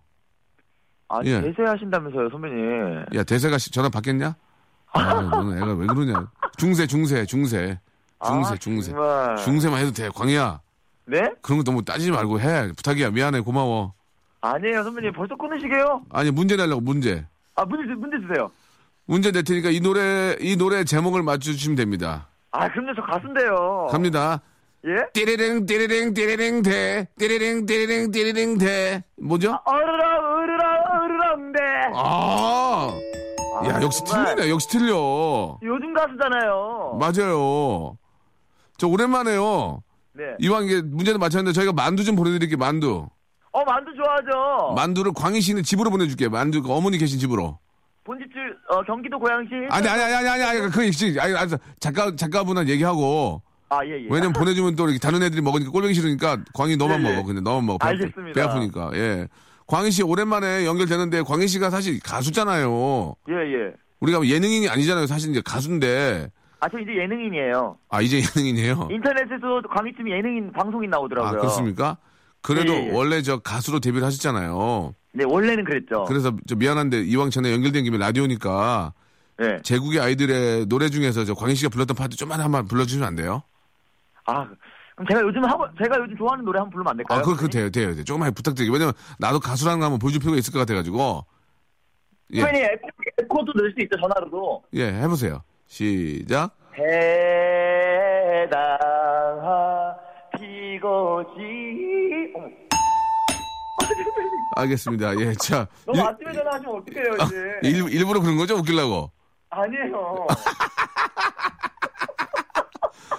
아, 1.07 1.21
예. 1.23 1.41
대세 1.41 1.63
하신다면서요, 1.63 2.29
선배님. 2.29 3.05
야, 3.15 3.23
대세가 3.23 3.57
씨 3.57 3.71
전화 3.71 3.89
받겠냐? 3.89 4.35
아, 4.91 5.13
너는 5.21 5.57
애가 5.57 5.73
왜 5.73 5.87
그러냐. 5.87 6.29
중세, 6.57 6.85
중세, 6.85 7.25
중세. 7.25 7.79
중세, 8.25 8.53
아, 8.53 8.57
중세. 8.57 8.91
정말. 8.91 9.35
중세만 9.37 9.79
해도 9.79 9.91
돼. 9.91 10.09
광희야. 10.09 10.61
네? 11.07 11.21
그런 11.41 11.57
거 11.59 11.63
너무 11.63 11.83
따지지 11.83 12.11
말고 12.11 12.39
해. 12.39 12.71
부탁이야. 12.71 13.09
미안해. 13.11 13.41
고마워. 13.41 13.93
아니에요, 14.53 14.83
선배님. 14.83 15.13
벌써 15.13 15.35
끊으시게요? 15.35 16.03
아니, 16.11 16.31
문제 16.31 16.55
내려고, 16.55 16.81
문제. 16.81 17.25
아, 17.55 17.65
문제, 17.65 17.87
주- 17.87 17.97
문제 17.99 18.17
주세요. 18.19 18.51
문제 19.05 19.31
낼 19.31 19.43
테니까 19.43 19.69
이 19.69 19.79
노래, 19.79 20.35
이 20.39 20.55
노래 20.57 20.83
제목을 20.83 21.23
맞춰주시면 21.23 21.75
됩니다. 21.75 22.27
아, 22.51 22.69
그럼요, 22.71 22.93
저 22.95 23.01
가수인데요. 23.01 23.87
갑니다. 23.91 24.41
예? 24.85 24.95
띠리링, 25.13 25.65
띠리링, 25.65 26.13
띠리링, 26.13 26.61
대. 26.61 27.07
띠리링, 27.17 27.65
띠리링, 27.65 28.11
띠리링, 28.11 28.57
대. 28.59 29.03
뭐죠? 29.17 29.57
어르렁, 29.65 30.25
어르렁, 30.35 30.83
어르렁대. 31.01 31.59
아! 31.95 32.89
야, 33.67 33.81
역시 33.81 34.01
정말. 34.05 34.35
틀리네. 34.35 34.51
역시 34.51 34.67
틀려. 34.69 35.57
요즘 35.63 35.93
가수잖아요. 35.93 36.99
맞아요. 36.99 37.97
저 38.77 38.87
오랜만에요. 38.87 39.81
네. 40.13 40.23
이왕 40.39 40.65
이게 40.65 40.81
문제도 40.81 41.17
맞췄는데 41.17 41.53
저희가 41.53 41.71
만두 41.73 42.03
좀 42.03 42.15
보내드릴게요. 42.15 42.57
만두. 42.57 43.07
어, 43.55 43.63
만두 43.63 43.91
좋아하죠? 43.95 44.73
만두를 44.75 45.13
광희 45.15 45.39
씨는 45.39 45.63
집으로 45.63 45.89
보내줄게요. 45.89 46.29
만두 46.29 46.61
그 46.61 46.71
어머니 46.73 46.97
계신 46.97 47.19
집으로. 47.19 47.57
본집줄, 48.03 48.57
어, 48.69 48.83
경기도 48.83 49.17
고양시. 49.17 49.49
아니 49.69 49.87
아니 49.87 50.01
아니 50.03 50.27
아니 50.29 50.43
아니 50.43 50.69
그 50.71 50.83
있지. 50.83 51.17
아니 51.19 51.33
아니 51.35 51.51
작가 51.79 52.13
작가분한 52.15 52.67
얘기하고 52.67 53.41
아, 53.69 53.79
예, 53.85 53.91
예. 53.91 54.07
왜냐면 54.11 54.33
보내주면 54.33 54.75
또 54.75 54.83
이렇게 54.85 54.99
다른 54.99 55.23
애들이 55.23 55.41
먹으니까 55.41 55.71
꼴보기 55.71 55.93
싫으니까 55.93 56.37
광희 56.53 56.75
너만 56.77 57.01
예, 57.03 57.07
예. 57.09 57.13
먹어. 57.15 57.25
근데 57.25 57.41
너만 57.41 57.65
먹어. 57.65 57.77
배, 57.79 57.87
아프- 57.87 58.03
알겠습니다. 58.03 58.33
배 58.39 58.41
아프니까. 58.45 58.91
예. 58.93 59.27
광희 59.67 59.89
씨 59.89 60.03
오랜만에 60.03 60.65
연결되는데 60.65 61.23
광희 61.23 61.47
씨가 61.47 61.69
사실 61.69 61.99
가수잖아요. 62.01 63.15
예, 63.29 63.33
예. 63.33 63.73
우리가 64.01 64.23
예능인이 64.23 64.67
아니잖아요. 64.69 65.07
사실 65.07 65.31
이제 65.31 65.41
가수인데. 65.43 66.29
아, 66.59 66.67
저 66.69 66.77
이제 66.77 66.91
예능인이에요. 66.95 67.77
아 67.89 68.01
이제 68.01 68.17
예능인이에요. 68.35 68.89
인터넷에서 68.91 69.61
광희쯤 69.73 70.09
예능인 70.11 70.51
방송인 70.51 70.89
나오더라고요. 70.91 71.29
아 71.29 71.41
그렇습니까? 71.41 71.97
그래도 72.45 72.73
예, 72.73 72.77
예, 72.77 72.87
예. 72.87 72.91
원래 72.91 73.21
저 73.23 73.39
가수로 73.39 73.79
데뷔를 73.79 74.05
하셨잖아요. 74.05 74.93
네, 75.13 75.23
원래는 75.25 75.63
그랬죠. 75.63 76.03
그래서 76.03 76.35
저 76.47 76.55
미안한데 76.55 77.01
이왕 77.05 77.31
전에 77.31 77.51
연결된 77.51 77.83
김에 77.83 77.97
라디오니까 77.97 78.93
네. 79.39 79.59
제국의 79.63 79.99
아이들의 79.99 80.67
노래 80.67 80.89
중에서 80.89 81.25
저 81.25 81.33
광희 81.33 81.55
씨가 81.55 81.69
불렀던 81.69 81.95
파트 81.95 82.15
좀만 82.15 82.39
한번 82.41 82.67
불러주시면 82.67 83.07
안 83.07 83.15
돼요? 83.15 83.41
아, 84.25 84.47
그럼 84.95 85.07
제가 85.09 85.21
요즘 85.21 85.43
하고, 85.43 85.65
제가 85.81 85.97
요즘 85.99 86.15
좋아하는 86.17 86.45
노래 86.45 86.59
한번 86.59 86.71
부르면 86.71 86.91
안 86.91 86.97
될까요? 86.97 87.19
아, 87.19 87.21
그거, 87.23 87.35
그거 87.35 87.47
돼요, 87.47 87.71
돼요, 87.71 87.93
돼요. 87.95 88.03
조금만 88.03 88.31
부탁드릴게요. 88.33 88.71
왜냐면 88.71 88.93
나도 89.17 89.39
가수라는 89.39 89.79
거 89.79 89.85
한번 89.85 89.99
보여줄 89.99 90.19
필요가 90.19 90.37
있을 90.37 90.53
것 90.53 90.59
같아가지고. 90.59 91.25
예, 92.33 92.41
선배님, 92.41 92.63
에코, 92.63 92.87
에코도 93.21 93.53
넣을 93.55 93.73
수 93.73 93.83
있죠, 93.83 93.99
전화로도. 93.99 94.63
예, 94.73 94.85
해보세요. 94.93 95.41
시작. 95.67 96.55
해당 96.77 98.57
어머, 100.85 101.23
알겠습니다. 104.57 105.19
예, 105.19 105.33
자. 105.33 105.67
너무 105.85 105.99
일- 105.99 106.05
아침에 106.07 106.33
전화하시면 106.33 106.75
어떡해요, 106.75 107.13
아, 107.19 107.25
이제. 107.25 107.35
일, 107.63 107.93
일부러 107.93 108.19
그런 108.21 108.37
거죠? 108.37 108.55
웃기려고. 108.55 109.11
아니에요. 109.49 110.27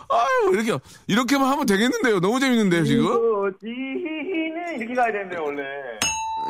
아유, 0.09 0.53
이렇게, 0.55 0.79
이렇게만 1.09 1.49
하면 1.53 1.67
되겠는데요. 1.67 2.21
너무 2.21 2.41
재밌는데요, 2.41 2.85
지금? 2.85 3.05
피고지는 3.05 4.79
이렇게 4.79 4.95
가야 4.95 5.13
되는데, 5.13 5.37
원래. 5.37 5.63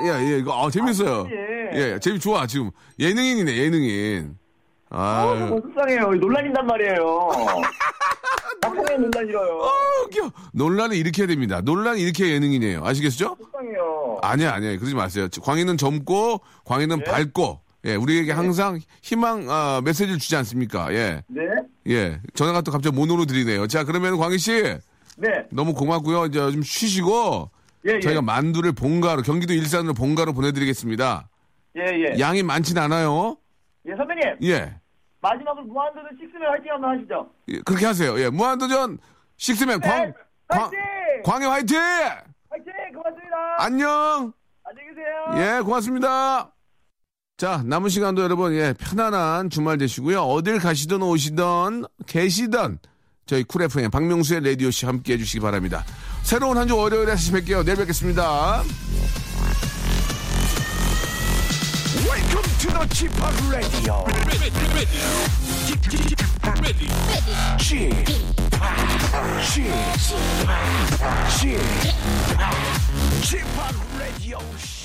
예, 0.05 0.33
예, 0.35 0.39
이거, 0.39 0.53
아, 0.67 0.71
재밌어요. 0.71 1.27
예. 1.31 1.71
예, 1.95 1.99
재미 1.99 2.19
좋아, 2.21 2.47
지금. 2.47 2.71
예능인이네, 3.01 3.57
예능인. 3.57 4.37
아, 4.91 5.35
너무 5.39 5.55
아유. 5.57 5.63
속상해요. 5.63 6.11
논란인단 6.15 6.67
말이에요. 6.67 7.29
막판에 8.63 8.97
논란 8.99 9.29
이어요. 9.29 9.61
아, 9.63 10.03
웃겨. 10.05 10.31
논란을 10.53 10.97
일으켜야 10.97 11.27
됩니다. 11.27 11.61
논란을 11.61 11.99
일으켜야 12.01 12.29
예능인이에요. 12.31 12.85
아시겠죠? 12.85 13.37
속상해요. 13.41 14.19
아니야, 14.23 14.53
아니야. 14.55 14.77
그러지 14.79 14.95
마세요. 14.95 15.29
광희는 15.43 15.77
젊고, 15.77 16.41
광희는 16.65 17.05
밝고, 17.05 17.61
예, 17.85 17.95
우리에게 17.95 18.33
항상 18.33 18.81
희망, 19.03 19.47
아, 19.51 19.81
메시지를 19.85 20.19
주지 20.19 20.35
않습니까? 20.37 20.93
예, 20.95 21.23
네? 21.29 21.43
예. 21.89 22.21
전화가 22.35 22.63
또 22.63 22.73
갑자기 22.73 22.97
모노로 22.97 23.27
드리네요. 23.27 23.67
자, 23.67 23.85
그러면 23.85 24.17
광희 24.17 24.39
씨, 24.39 24.63
네. 25.17 25.29
너무 25.51 25.75
고맙고요. 25.75 26.27
이제 26.27 26.39
좀 26.51 26.63
쉬시고, 26.63 27.51
예, 27.89 27.95
예. 27.97 28.01
저희가 28.01 28.23
만두를 28.23 28.73
본가로, 28.73 29.23
경기도 29.23 29.53
일산으로 29.53 29.95
본가로 29.95 30.33
보내드리겠습니다. 30.33 31.29
예, 31.77 31.83
예. 32.15 32.19
양이 32.19 32.43
많진 32.43 32.79
않아요. 32.79 33.37
예, 33.87 33.97
선배님. 33.97 34.23
예. 34.45 34.75
마지막으로 35.21 35.65
무한도전 35.65 36.11
식스맨 36.21 36.49
화이팅 36.49 36.73
한번 36.73 36.99
하시죠. 36.99 37.31
예, 37.49 37.61
그렇게 37.65 37.87
하세요. 37.87 38.19
예, 38.21 38.29
무한도전 38.31 38.99
식스맨 39.39 39.81
광, 39.81 40.07
네, 40.07 40.13
광, 40.49 40.61
화이팅! 40.63 40.79
광희 41.25 41.47
화이팅! 41.47 41.79
화이팅! 41.79 42.73
고맙습니다. 42.95 43.37
안녕! 43.59 44.33
안녕히 44.65 44.89
계세요. 44.91 45.57
예, 45.59 45.61
고맙습니다. 45.63 46.53
자, 47.39 47.63
남은 47.67 47.91
시간도 47.91 48.23
여러분, 48.23 48.55
예, 48.55 48.73
편안한 48.79 49.51
주말 49.51 49.79
되시고요. 49.79 50.23
어딜 50.23 50.59
가시든 50.59 51.03
오시든 51.03 51.85
계시든 52.07 52.79
저희 53.27 53.43
쿨 53.45 53.63
FM 53.63 53.91
박명수의 53.91 54.43
라디오쇼 54.45 54.87
함께 54.87 55.15
해주시기 55.15 55.41
바랍니다. 55.41 55.85
새로운 56.23 56.57
한 56.57 56.67
주 56.69 56.77
월요일에 56.77 57.07
다시 57.13 57.33
뵐게요. 57.33 57.65
내일 57.65 57.77
뵙겠습니다. 57.79 58.63
Welcome 62.05 62.43
to 62.43 62.69
the 62.69 62.87
Chip 62.93 63.13
Radio. 63.51 64.05
Chip, 65.67 65.81
Chip, 65.89 66.19
Chip, 71.41 71.67
Chip 73.23 73.49
Radio. 73.99 74.76